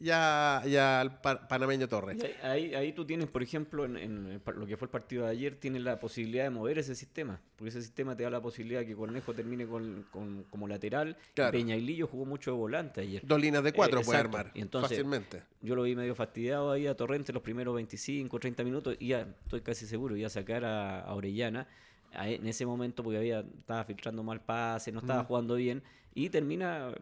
[0.00, 2.16] y, a- y al pa- panameño Torres.
[2.22, 5.56] Y ahí, ahí, tú tienes, por ejemplo, en, lo que fue el partido de ayer,
[5.56, 7.40] tienes la posibilidad de mover ese sistema.
[7.56, 11.16] Porque ese sistema te da la posibilidad de que Cornejo termine con, con- como lateral.
[11.34, 11.52] Claro.
[11.52, 13.22] Peña y Lillo jugó mucho de volante ayer.
[13.26, 15.42] Dos líneas de cuatro Eh, puede armar Y entonces, fácilmente.
[15.60, 18.96] Yo lo vi medio fastidiado ahí a Torrente los primeros 25, 30 minutos.
[19.00, 21.66] Y ya estoy casi seguro, iba a sacar a, a Orellana
[22.12, 25.82] a- en ese momento porque había estaba filtrando mal pase, no estaba jugando bien.
[26.14, 26.92] Y termina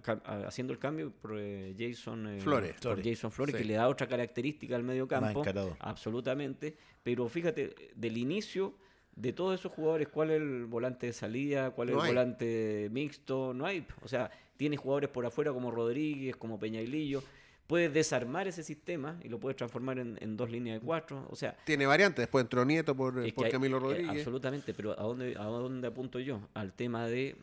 [0.47, 2.73] haciendo el cambio por eh, Jason eh, Flores.
[2.75, 3.05] por Flores.
[3.07, 3.63] Jason Flores, Sí.
[3.63, 5.43] que le da otra característica al medio campo.
[5.81, 6.77] Absolutamente.
[7.03, 8.75] Pero fíjate, del inicio
[9.15, 11.71] de todos esos jugadores, ¿cuál es el volante de salida?
[11.71, 12.13] ¿Cuál es No el hay.
[12.13, 13.55] volante mixto?
[13.55, 13.87] No hay.
[14.03, 17.23] O sea, tiene jugadores por afuera como Rodríguez, como Peñailillo.
[17.67, 21.27] Puedes desarmar ese sistema y lo puedes transformar en, en dos líneas de cuatro.
[21.31, 24.11] O sea, Tiene variantes, después entró Nieto por, por Camilo eh, Rodríguez.
[24.19, 26.49] absolutamente, pero ¿a dónde, ¿a dónde apunto yo?
[26.55, 27.37] Al tema de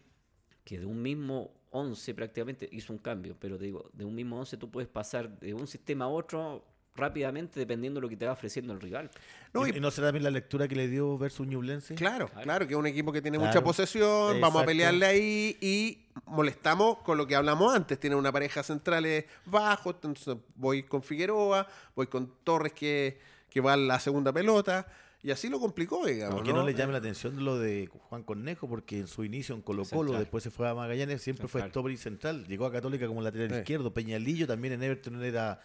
[0.63, 4.39] que de un mismo 11 prácticamente hizo un cambio, pero te digo, de un mismo
[4.39, 6.63] 11 tú puedes pasar de un sistema a otro
[6.95, 9.09] rápidamente dependiendo de lo que te va ofreciendo el rival.
[9.51, 11.95] No, ¿Y, no será también la lectura que le dio versus Ñublense?
[11.95, 12.43] Claro, Claro.
[12.43, 13.49] claro, que es un equipo que tiene Claro.
[13.51, 17.99] mucha posesión, vamos a pelearle ahí y molestamos con lo que hablamos antes.
[17.99, 23.73] Tiene una pareja centrales bajo, entonces voy con Figueroa, voy con Torres que, que va
[23.73, 24.85] a la segunda pelota
[25.23, 26.35] y así lo complicó, digamos.
[26.35, 26.59] Aunque ¿no?
[26.59, 29.83] no le llame la atención lo de Juan Cornejo, porque en su inicio en Colo
[29.85, 30.19] Colo, Central.
[30.19, 32.45] después se fue a Magallanes, siempre fue stopper y central.
[32.47, 33.55] Llegó a Católica como lateral Sí.
[33.55, 33.93] izquierdo.
[33.93, 35.61] Peñalillo también en Everton era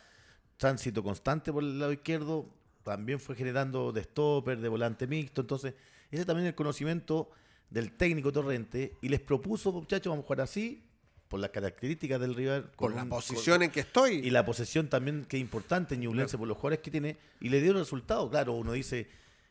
[0.57, 2.47] tránsito constante por el lado izquierdo.
[2.83, 5.41] También fue generando de stopper, de volante mixto.
[5.43, 5.75] Entonces,
[6.11, 7.31] ese también es el conocimiento
[7.69, 8.95] del técnico Torrente.
[9.03, 10.83] Y les propuso, muchachos, vamos a jugar así,
[11.29, 12.71] por las características del rival.
[12.77, 14.13] con la un- posición en que estoy.
[14.15, 17.51] y la posesión también que es importante en Ñublense por los jugadores que tiene y
[17.51, 18.31] le dio resultado.
[18.31, 19.07] Claro, uno dice,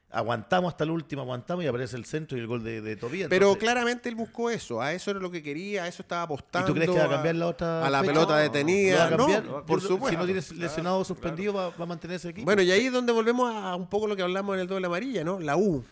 [0.10, 3.30] aguantamos hasta el último, aguantamos y aparece el centro y el gol de, de Tobías.
[3.30, 6.22] Pero Entonces, claramente él buscó eso, a eso era lo que quería, a eso estaba
[6.22, 6.68] ¿Y apostando.
[6.68, 8.12] tú crees que va a cambiar la otra a la fecha?
[8.14, 9.06] pelota ¿Lo va detenida?
[9.06, 9.44] a cambiar?
[9.46, 10.10] No, Yo por supuesto.
[10.10, 12.46] Si no tienes lesionado o suspendido, va, va a mantener ese equipo.
[12.46, 14.88] Bueno, y ahí es donde volvemos a un poco lo que hablamos en el doble
[14.88, 15.40] amarilla, ¿no?
[15.40, 15.84] La U.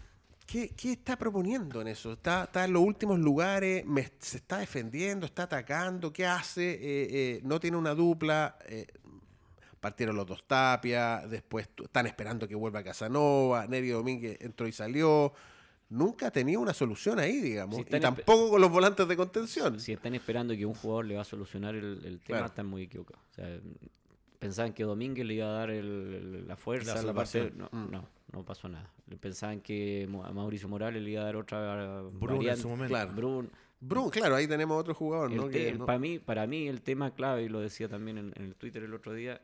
[0.47, 2.13] ¿Qué, qué está proponiendo en eso?
[2.13, 3.84] ¿Está, está en los últimos lugares?
[3.84, 5.26] me- ¿Se está defendiendo?
[5.26, 6.13] ¿Está atacando?
[6.13, 6.74] ¿Qué hace?
[6.74, 8.55] Eh, eh, ¿No tiene una dupla?
[8.68, 8.86] Eh,
[9.86, 15.32] partieron los dos Tapia, después están esperando que vuelva Casanova, Neri Domínguez entró y salió.
[15.90, 17.76] Nunca tenido una solución ahí, digamos.
[17.76, 19.80] Si y tampoco con los volantes de contención.
[19.80, 22.46] Si están esperando que un jugador le va a solucionar el, el tema, Claro.
[22.48, 23.24] están muy equivocados.
[23.30, 23.60] O sea,
[24.40, 27.32] pensaban que Domínguez le iba a dar el- la fuerza, La la, parte.
[27.34, 27.70] salvación.
[27.72, 28.90] No, no, no pasó nada.
[29.20, 32.90] Pensaban que a Mauricio Morales le iba a dar otra Bruno en su momento.
[32.90, 33.12] Claro.
[33.14, 33.50] Bruno.
[33.80, 35.48] Bruno, claro, ahí tenemos otro jugador, ¿no?
[35.50, 38.56] Que para, mí, para mí el tema clave, y lo decía también en, en el
[38.56, 39.40] Twitter el otro día,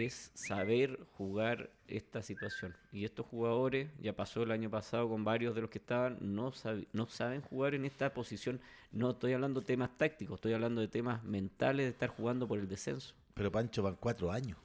[0.00, 2.74] es saber jugar esta situación.
[2.92, 6.52] Y estos jugadores, ya pasó el año pasado con varios de los que estaban, no,
[6.52, 8.60] sab- no saben jugar en esta posición.
[8.92, 12.58] No estoy hablando de temas tácticos, estoy hablando de temas mentales de estar jugando por
[12.58, 13.14] el descenso.
[13.34, 14.58] Pero Pancho van cuatro años.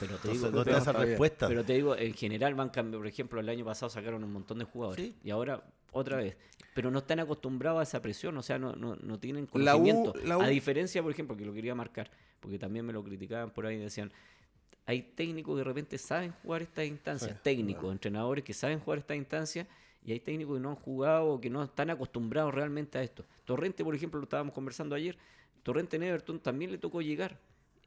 [0.00, 1.08] Pero te Entonces, digo, ¿dónde pero- esa está bien.
[1.10, 1.48] respuesta?
[1.48, 2.98] Pero te digo, en general van cambiando.
[2.98, 5.04] Por ejemplo, el año pasado sacaron un montón de jugadores.
[5.06, 5.14] Sí.
[5.22, 5.62] Y ahora
[5.92, 6.36] otra vez.
[6.74, 9.78] Pero no están acostumbrados a esa presión, o sea, no, no, no tienen La U-
[9.78, 10.14] conocimiento.
[10.24, 12.10] la U- A diferencia, por ejemplo, que lo quería marcar,
[12.40, 14.12] porque también me lo criticaban por ahí, decían,
[14.88, 19.00] hay técnicos que de repente saben jugar estas instancias, Sí, técnicos, entrenadores que saben jugar
[19.00, 19.66] estas instancias,
[20.02, 23.26] y hay técnicos que no han jugado o que no están acostumbrados realmente a esto.
[23.44, 25.18] Torrente, por ejemplo, lo estábamos conversando ayer,
[25.62, 27.38] Torrente en Everton también le tocó llegar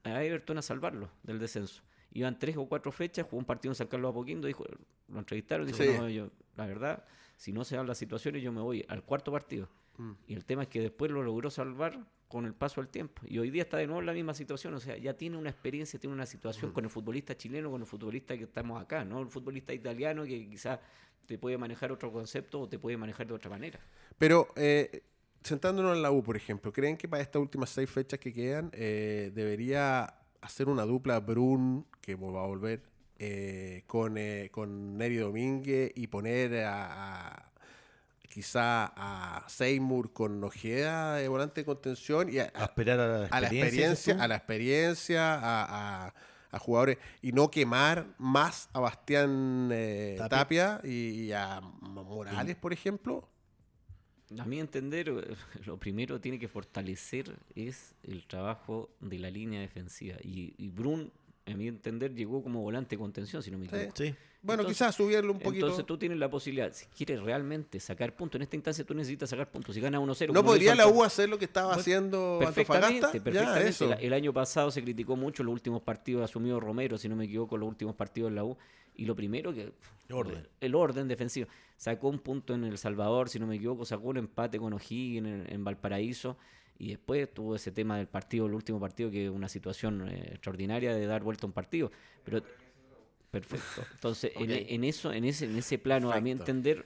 [0.04, 1.82] a Everton a salvarlo del descenso.
[2.14, 4.64] Iban tres o cuatro fechas, jugó un partido en San Carlos Apoquindo, dijo,
[5.08, 5.90] lo entrevistaron, dijo, Sí.
[5.98, 7.04] no, yo, la verdad,
[7.36, 9.68] si no se dan las situaciones, yo me voy al cuarto partido.
[9.98, 10.12] Mm.
[10.28, 11.98] Y el tema es que después lo logró salvar
[12.32, 13.22] con el paso del tiempo.
[13.28, 15.50] Y hoy día está de nuevo en la misma situación, o sea, ya tiene una
[15.50, 19.20] experiencia, tiene una situación con el futbolista chileno, con el futbolista que estamos acá, ¿no?
[19.22, 20.80] El futbolista italiano que quizás
[21.26, 23.80] te puede manejar otro concepto o te puede manejar de otra manera.
[24.18, 25.04] Pero eh,
[25.44, 28.70] sentándonos en la U, por ejemplo, ¿creen que para estas últimas seis fechas que quedan
[28.74, 32.82] eh, debería hacer una dupla Brun, que va a volver,
[33.20, 37.51] eh, con, eh, con Neri Domínguez y poner a, a-
[38.32, 43.26] quizá a Seymour con Ojeda de volante de contención y a, a esperar a la
[43.28, 44.16] a la experiencia.
[44.24, 46.14] a la experiencia, a, a-
[46.54, 50.78] a jugadores y no quemar más a Bastián eh, Tapia.
[50.78, 50.82] Tapia.
[50.84, 53.28] y, y a Morales, por ejemplo.
[54.38, 55.14] A mi entender,
[55.66, 60.18] lo primero tiene que fortalecer es el trabajo de la línea defensiva.
[60.22, 61.12] Y, y Brun,
[61.46, 63.92] a mi entender, llegó como volante de contención, si no me equivoco.
[63.96, 64.14] Sí.
[64.44, 65.68] Bueno, Entonces- quizás subirlo un poquito.
[65.68, 69.30] Entonces tú tienes la posibilidad, si quieres realmente sacar puntos, en esta instancia tú necesitas
[69.30, 69.76] sacar puntos.
[69.76, 70.34] Si ganas 1-0...
[70.34, 73.18] ¿No podría la U hacer lo que estaba Bueno, haciendo Perfectamente, Antofagasta?
[73.18, 73.70] Ya, perfectamente.
[73.70, 73.94] eso.
[73.94, 77.26] El, el año pasado se criticó mucho los últimos partidos, asumió Romero, si no me
[77.26, 78.58] equivoco, los últimos partidos en la U.
[78.96, 79.72] Y lo primero que...
[80.12, 80.48] Orden.
[80.60, 81.48] El orden defensivo.
[81.78, 85.28] Sacó un punto en El Salvador, si no me equivoco, sacó un empate con O'Higgins
[85.28, 86.36] en, en Valparaíso.
[86.82, 90.30] Y después tuvo ese tema del partido, el último partido, que es una situación eh,
[90.32, 91.92] extraordinaria de dar vuelta a un partido.
[92.24, 92.42] Pero
[93.30, 93.86] Perfecto.
[93.94, 96.86] Entonces, en- en, eso, en ese, en ese plano, a mi entender,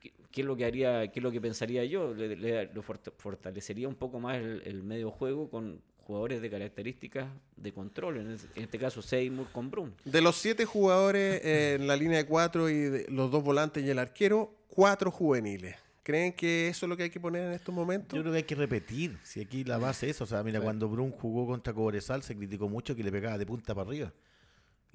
[0.00, 2.14] ¿qué, qué es lo que haría, qué es lo que pensaría yo?
[2.14, 6.48] Le, le- lo fort- fortalecería un poco más el, el medio juego con jugadores de
[6.48, 7.26] características
[7.56, 8.18] de control.
[8.18, 9.92] En este caso, Seymour con Brun.
[10.04, 13.84] De los siete jugadores eh, en la línea de cuatro y de los dos volantes
[13.84, 15.76] y el arquero, cuatro juveniles.
[16.02, 18.16] ¿Creen que eso es lo que hay que poner en estos momentos?
[18.16, 19.18] Yo creo que hay que repetir.
[19.22, 20.24] Si aquí la base es eso.
[20.24, 20.64] O sea, mira, Sí.
[20.64, 24.12] cuando Brun jugó contra Cobresal se criticó mucho que le pegaba de punta para arriba.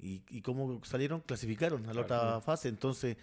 [0.00, 1.20] ¿Y, y cómo salieron?
[1.22, 2.68] Clasificaron a la otra fase.
[2.68, 3.16] Entonces,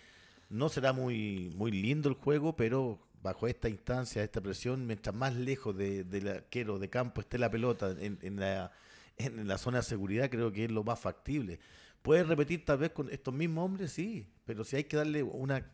[0.50, 5.36] no será muy, muy lindo el juego, pero bajo esta instancia, esta presión, mientras más
[5.36, 8.72] lejos de- del arquero de campo esté la pelota en, en la,
[9.18, 11.60] en la zona de seguridad, creo que es lo más factible.
[12.02, 15.66] Puede repetir tal vez con estos mismos hombres, sí, pero si hay que darle una,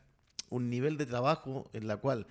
[0.51, 2.27] un nivel de trabajo en la cual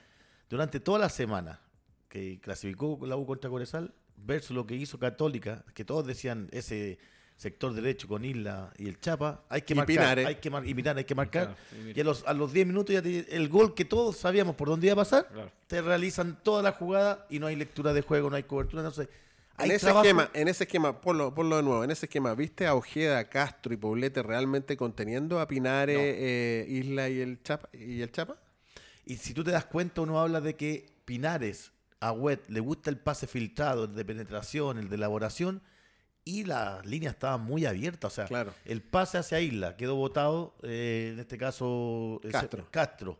[0.49, 1.61] durante toda la semana
[2.09, 6.99] que clasificó la U contra Corezal versus lo que hizo Católica, que todos decían ese
[7.37, 10.75] sector derecho con Isla y el Chapa, hay que Y marcar, hay que mar- y
[10.75, 11.57] Pinares hay que marcar.
[11.71, 14.57] Claro, y a los, a los 10 minutos ya te- el gol que todos sabíamos
[14.57, 15.51] por dónde iba a pasar, Claro.
[15.67, 18.91] te realizan toda la jugada y no hay lectura de juego, no hay cobertura, no
[18.91, 19.09] sé.
[19.65, 22.67] En ese trabajo- esquema, en ese esquema, ponlo, ponlo de nuevo, en ese esquema, ¿viste
[22.67, 26.03] a Ojeda, Castro y Poblete realmente conteniendo a Pinares, No.
[26.05, 27.69] eh, Isla y el Chapa?
[27.73, 28.37] Y el Chapa?
[29.05, 32.89] Y si tú te das cuenta, uno habla de que Pinares, a Wet, le gusta
[32.91, 35.63] el pase filtrado, el de penetración, el de elaboración,
[36.25, 38.13] y las líneas estaban muy abiertas.
[38.13, 38.55] O sea, Claro.
[38.65, 42.67] el pase hacia Isla quedó votado, eh, en este caso ese- Castro.
[42.71, 43.19] Castro.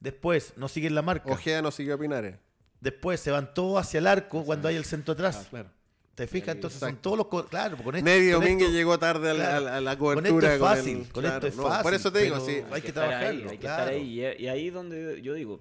[0.00, 1.30] Después no siguen la marca.
[1.32, 2.36] Ojeda no siguió a Pinares.
[2.80, 5.46] Después se van todos hacia el arco cuando hay el centro atrás.
[5.50, 5.70] Claro.
[6.14, 6.54] ¿Te fijas?
[6.54, 7.02] Entonces son exacto.
[7.02, 7.26] todos los...
[7.26, 9.68] co- Claro, con esto, Neri Domínguez llegó tarde a la, claro.
[9.68, 10.54] a la Con esto cobertura.
[10.54, 11.82] es con fácil, el- con claro, esto es no, fácil.
[11.82, 12.62] Por eso te digo, sí.
[12.72, 13.82] Hay que estar ahí, trabajarlo, hay que claro.
[13.82, 14.20] estar ahí.
[14.38, 15.60] Y, y ahí donde yo digo,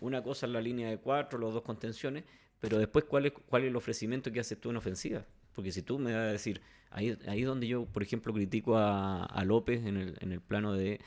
[0.00, 2.24] una cosa es la línea de cuatro, los dos contenciones,
[2.58, 5.24] pero después, ¿cuál es, cuál es el ofrecimiento que haces tú en ofensiva?
[5.54, 6.60] Porque si tú me vas a decir,
[6.90, 10.72] ahí ahí donde yo, por ejemplo, critico a, a López en el, en el plano
[10.72, 11.00] de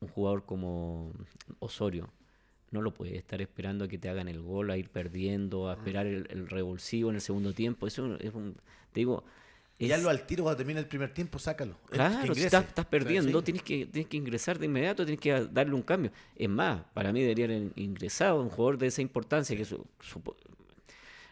[0.00, 1.12] un jugador como
[1.60, 2.10] Osorio.
[2.72, 5.74] No lo puedes estar esperando a que te hagan el gol, a ir perdiendo, a
[5.74, 7.86] esperar el, el revulsivo en el segundo tiempo.
[7.86, 8.54] Eso es un.
[8.92, 9.22] Te digo.
[9.78, 11.74] Es- ya lo al tiro cuando termina el primer tiempo, sácalo.
[11.90, 13.44] Claro, si estás, estás perdiendo, Sí.
[13.44, 16.12] tienes, que, tienes que ingresar de inmediato, tienes que darle un cambio.
[16.36, 19.84] Es más, para mí debería haber ingresado un jugador de esa importancia que su-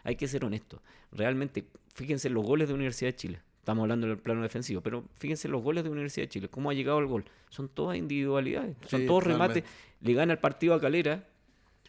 [0.03, 0.81] hay que ser honesto.
[1.11, 3.39] Realmente, fíjense en los goles de Universidad de Chile.
[3.59, 6.49] Estamos hablando del plano defensivo, pero fíjense en los goles de Universidad de Chile.
[6.49, 7.25] ¿Cómo ha llegado el gol?
[7.49, 8.75] Son todas individualidades.
[8.87, 9.63] Son Sí, todos remates.
[10.01, 11.27] Le gana el partido a Calera.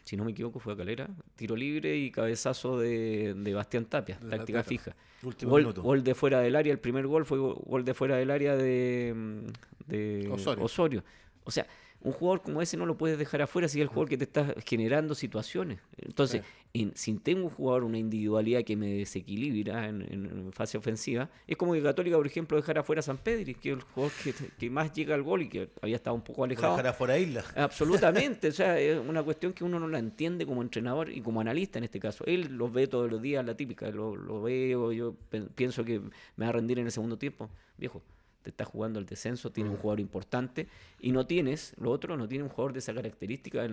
[0.05, 1.09] Si no me equivoco, fue a Calera.
[1.37, 4.19] Tiro libre y cabezazo de, de Bastián Tapia.
[4.21, 4.97] De táctica fija.
[5.23, 8.17] Último Gol, gol de fuera del área, el primer gol fue go- gol de fuera
[8.17, 9.45] del área de,
[9.87, 10.65] de Osorio.
[10.65, 11.05] Osorio.
[11.45, 11.67] O sea,
[12.05, 14.25] un jugador como ese no lo puedes dejar afuera si es el jugador que te
[14.25, 15.79] está generando situaciones.
[15.99, 16.43] Entonces,
[16.75, 21.57] en, si tengo un jugador, una individualidad que me desequilibra en, en, fase ofensiva, es
[21.57, 24.35] como que Católica, por ejemplo, dejar afuera a San Pedri, que es el jugador que,
[24.59, 26.77] que, más llega al gol y que había estado un poco alejado.
[26.77, 27.45] Dejar afuera Isla.
[27.57, 31.41] Absolutamente, o sea, es una cuestión que uno no la entiende como entrenador y como
[31.41, 32.25] analista en este caso.
[32.27, 35.15] Él lo ve todos los días, la típica, lo, lo veo, yo
[35.55, 36.01] pienso que
[36.37, 37.49] me va a rendir en el segundo tiempo.
[37.79, 38.03] Viejo,
[38.43, 40.69] te estás jugando el descenso, tiene un jugador importante
[41.01, 43.67] y no tienes, lo otro, no tiene un jugador de esa característica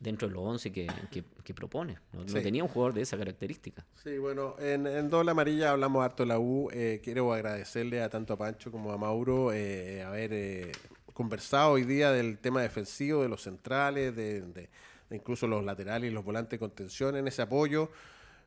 [0.00, 0.86] dentro de los 11 que,
[1.44, 1.98] que, propone.
[2.12, 3.84] No, tenía un jugador de esa característica.
[4.02, 6.68] Sí, bueno, en, en Doble Amarilla hablamos harto de la U.
[6.72, 10.72] Eh, quiero agradecerle a tanto a Pancho como a Mauro eh, haber eh,
[11.12, 14.68] conversado hoy día del tema defensivo, de los centrales, de, de
[15.10, 17.90] incluso los laterales y los volantes de contención en ese apoyo.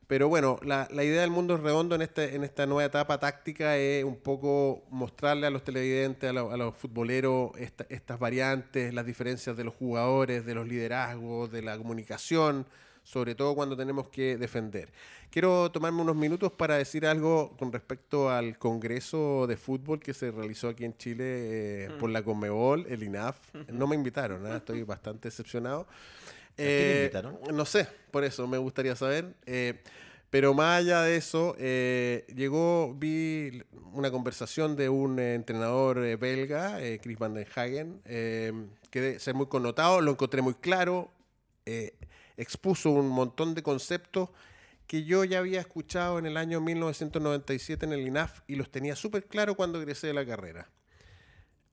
[0.06, 3.76] Pero bueno, la, la, idea del mundo redondo en, este, en esta nueva etapa táctica
[3.76, 7.52] es un poco mostrarle a los televidentes, a, a los futboleros,
[7.88, 12.66] estas variantes, las diferencias de los jugadores, de los liderazgos, de la comunicación,
[13.02, 14.92] sobre todo cuando tenemos que defender.
[15.32, 20.30] Quiero tomarme unos minutos para decir algo con respecto al Congreso de Fútbol que se
[20.30, 23.38] realizó aquí en Chile eh, por la Conmebol, el INAF.
[23.72, 24.56] No me invitaron, ¿eh?
[24.56, 25.86] estoy bastante decepcionado.
[26.56, 27.38] Eh, invitaron?
[27.52, 29.34] No sé, por eso me gustaría saber.
[29.46, 29.82] Eh,
[30.30, 37.18] pero más allá de eso, eh, llegó, vi una conversación de un entrenador belga, Chris
[37.18, 38.00] Van den Hagen,
[38.90, 41.10] que ser muy connotado, lo encontré muy claro,
[42.38, 44.30] expuso un montón de conceptos
[44.86, 48.96] que yo ya había escuchado en el año 1997 en el INAF y los tenía
[48.96, 50.70] súper claro cuando egresé de la carrera.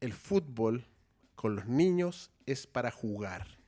[0.02, 0.86] El fútbol
[1.36, 3.59] con los niños es para jugar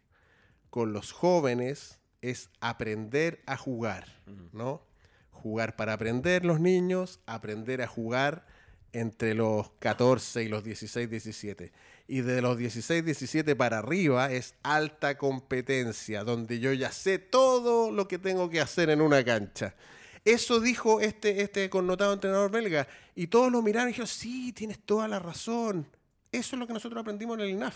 [0.71, 4.07] con los jóvenes es aprender a jugar,
[4.53, 4.81] ¿no?
[5.29, 8.45] Jugar para aprender los niños, aprender a jugar
[8.93, 11.71] entre los 14 y los 16, 17.
[12.07, 17.91] Y de los 16, 17 para arriba es alta competencia, donde yo ya sé todo
[17.91, 19.75] lo que tengo que hacer en una cancha.
[20.23, 22.87] Eso dijo este, este connotado entrenador belga.
[23.15, 25.87] Y todos lo miraron y dijeron, sí, tienes toda la razón.
[26.31, 27.75] Eso es lo que nosotros aprendimos en el INAF.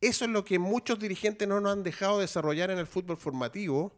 [0.00, 3.92] Eso es lo que muchos dirigentes no nos han dejado desarrollar en el fútbol formativo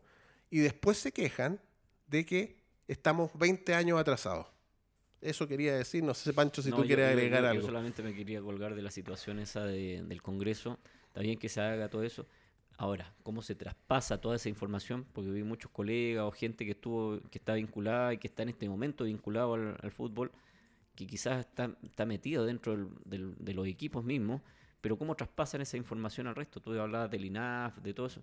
[0.50, 1.60] y después se quejan
[2.08, 2.56] de que
[2.88, 4.46] estamos 20 años atrasados.
[5.20, 7.60] Eso quería decir, no sé, Pancho, si tú quieres agregar algo.
[7.60, 10.80] Yo solamente me quería colgar de la situación esa del Congreso.
[11.06, 12.26] Está bien que se haga todo eso.
[12.76, 15.06] Ahora, ¿cómo se traspasa toda esa información?
[15.12, 18.48] Porque vi muchos colegas o gente que estuvo, que está vinculada y que está en
[18.48, 20.32] este momento vinculado al, fútbol,
[20.96, 24.40] que quizás está, está metido dentro de los equipos mismos
[24.82, 26.60] pero ¿cómo traspasan esa información al resto?
[26.60, 28.22] Tú hablabas del INAF, de todo eso.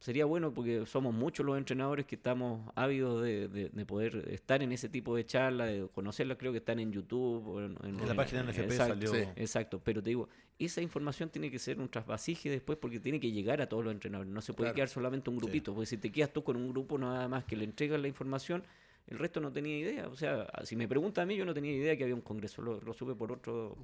[0.00, 4.88] Sería bueno porque somos muchos los entrenadores que estamos ávidos de, poder estar en ese
[4.88, 7.76] tipo de charlas, de conocerlas, creo que están en YouTube.
[7.84, 9.14] en, la página NFP exacto, salió.
[9.36, 10.28] Exacto, pero te digo,
[10.58, 13.92] esa información tiene que ser un trasvasije después porque tiene que llegar a todos los
[13.92, 14.32] entrenadores.
[14.32, 16.98] No se puede quedar solamente un grupito, porque si te quedas tú con un grupo
[16.98, 18.64] nada más que le entregas la información,
[19.08, 20.08] el resto no tenía idea.
[20.08, 22.62] O sea, si me pregunta a mí, yo no tenía idea que había un congreso.
[22.62, 23.76] Lo, supe por otro.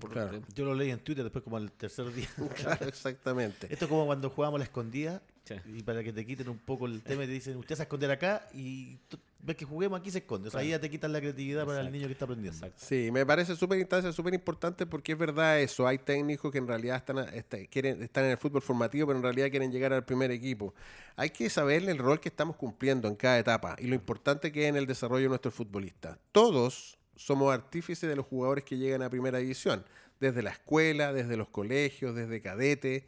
[0.55, 2.29] yo lo leí en Twitter después, como al tercer día.
[2.57, 3.67] claro, exactamente.
[3.71, 5.23] Esto es como cuando jugábamos la escondida.
[5.67, 7.87] Y para que te quiten un poco el tema, te dicen, usted se va a
[7.87, 8.99] esconder acá y
[9.41, 10.49] ves que juguemos aquí se esconde.
[10.49, 12.67] O sea, ahí ya te quitan la creatividad para el niño que está aprendiendo.
[12.77, 15.87] Sí, me parece súper súper importante porque es verdad eso.
[15.87, 19.23] Hay técnicos que en realidad están, este, quieren, están en el fútbol formativo, pero en
[19.23, 20.75] realidad quieren llegar al primer equipo.
[21.17, 24.65] Hay que saber el rol que estamos cumpliendo en cada etapa y lo importante que
[24.65, 26.19] es en el desarrollo de nuestros futbolistas.
[26.33, 29.85] Todos somos artífices de los jugadores que llegan a primera división,
[30.21, 33.07] desde la escuela, desde los colegios, desde cadete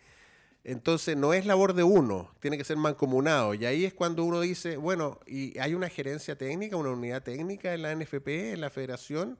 [0.62, 3.54] entonces no es labor de uno, tiene que ser mancomunado.
[3.54, 7.72] Y ahí es cuando uno dice, bueno, y hay una gerencia técnica, una unidad técnica
[7.72, 9.38] en la NFP, en la federación,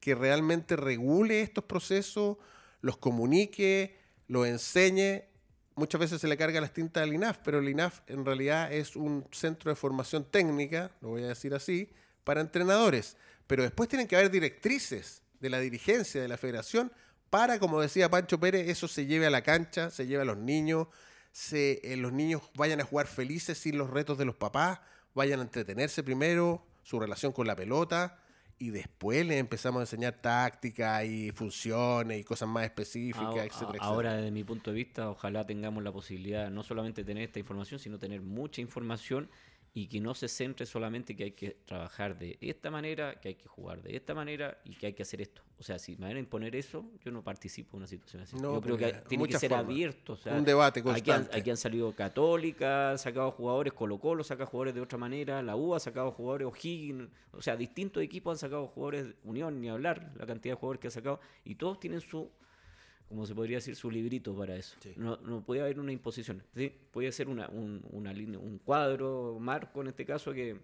[0.00, 2.38] que realmente regule estos procesos,
[2.80, 3.98] los comunique,
[4.28, 5.24] los enseñe.
[5.74, 8.96] Muchas veces se le carga las tintas al INAF, pero el INAF en realidad es
[8.96, 11.90] un centro de formación técnica, lo voy a decir así,
[12.24, 13.16] para entrenadores.
[13.46, 16.90] Pero después tienen que haber directrices de la dirigencia de la federación
[17.32, 20.36] para, como decía Pancho Pérez, eso se lleve a la cancha, se lleve a los
[20.36, 20.88] niños,
[21.30, 24.80] se, eh, los niños vayan a jugar felices sin los retos de los papás,
[25.14, 28.18] vayan a entretenerse primero, su relación con la pelota,
[28.58, 34.12] y después les empezamos a enseñar táctica y funciones y cosas más específicas, etcétera, Ahora,
[34.16, 37.80] desde mi punto de vista, ojalá tengamos la posibilidad no solamente de tener esta información,
[37.80, 39.30] sino tener mucha información
[39.74, 43.34] y que no se centre solamente que hay que trabajar de esta manera, que hay
[43.36, 45.42] que jugar de esta manera y que hay que hacer esto.
[45.58, 48.36] O sea, si me van a imponer eso, yo no participo en una situación así.
[48.38, 50.18] yo creo que tiene que ser abierto.
[50.26, 51.34] un debate constante.
[51.34, 55.56] Aquí han, salido Católica, han sacado jugadores, Colo Colo saca jugadores de otra manera, la
[55.56, 60.12] U ha sacado jugadores, O'Higgins, o sea, distintos equipos han sacado jugadores, Unión, ni hablar,
[60.16, 62.28] la cantidad de jugadores que ha sacado, y todos tienen su
[63.12, 64.74] como se podría decir, su librito para eso.
[64.82, 64.94] Sí.
[64.96, 66.42] No, no puede haber una imposición.
[66.56, 66.74] ¿sí?
[66.90, 70.56] Puede ser una, un, una línea, un cuadro, marco en este caso, que,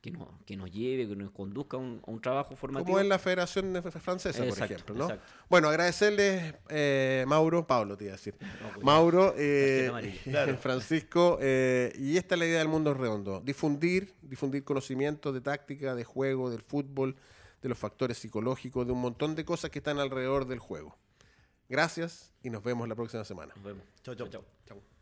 [0.00, 2.86] que, nos, que nos lleve, que nos conduzca a un, a un trabajo formativo.
[2.88, 5.04] Como en la Federación de- Francesa, por ejemplo, ¿no?
[5.04, 5.24] exacto.
[5.48, 8.34] Bueno, agradecerles, eh, Mauro, Pablo te iba a decir.
[8.38, 9.92] pues, Mauro, eh.
[10.60, 15.94] Francisco, eh, y esta es la idea del mundo redondo, difundir, difundir conocimientos de táctica,
[15.94, 17.14] de juego, del fútbol,
[17.62, 20.98] de los factores psicológicos, de un montón de cosas que están alrededor del juego.
[21.68, 23.52] Gracias y nos vemos la próxima semana.
[23.56, 23.84] Nos vemos.
[24.02, 24.28] Chau, chau.
[24.28, 24.44] chau.
[24.66, 24.93] Chau.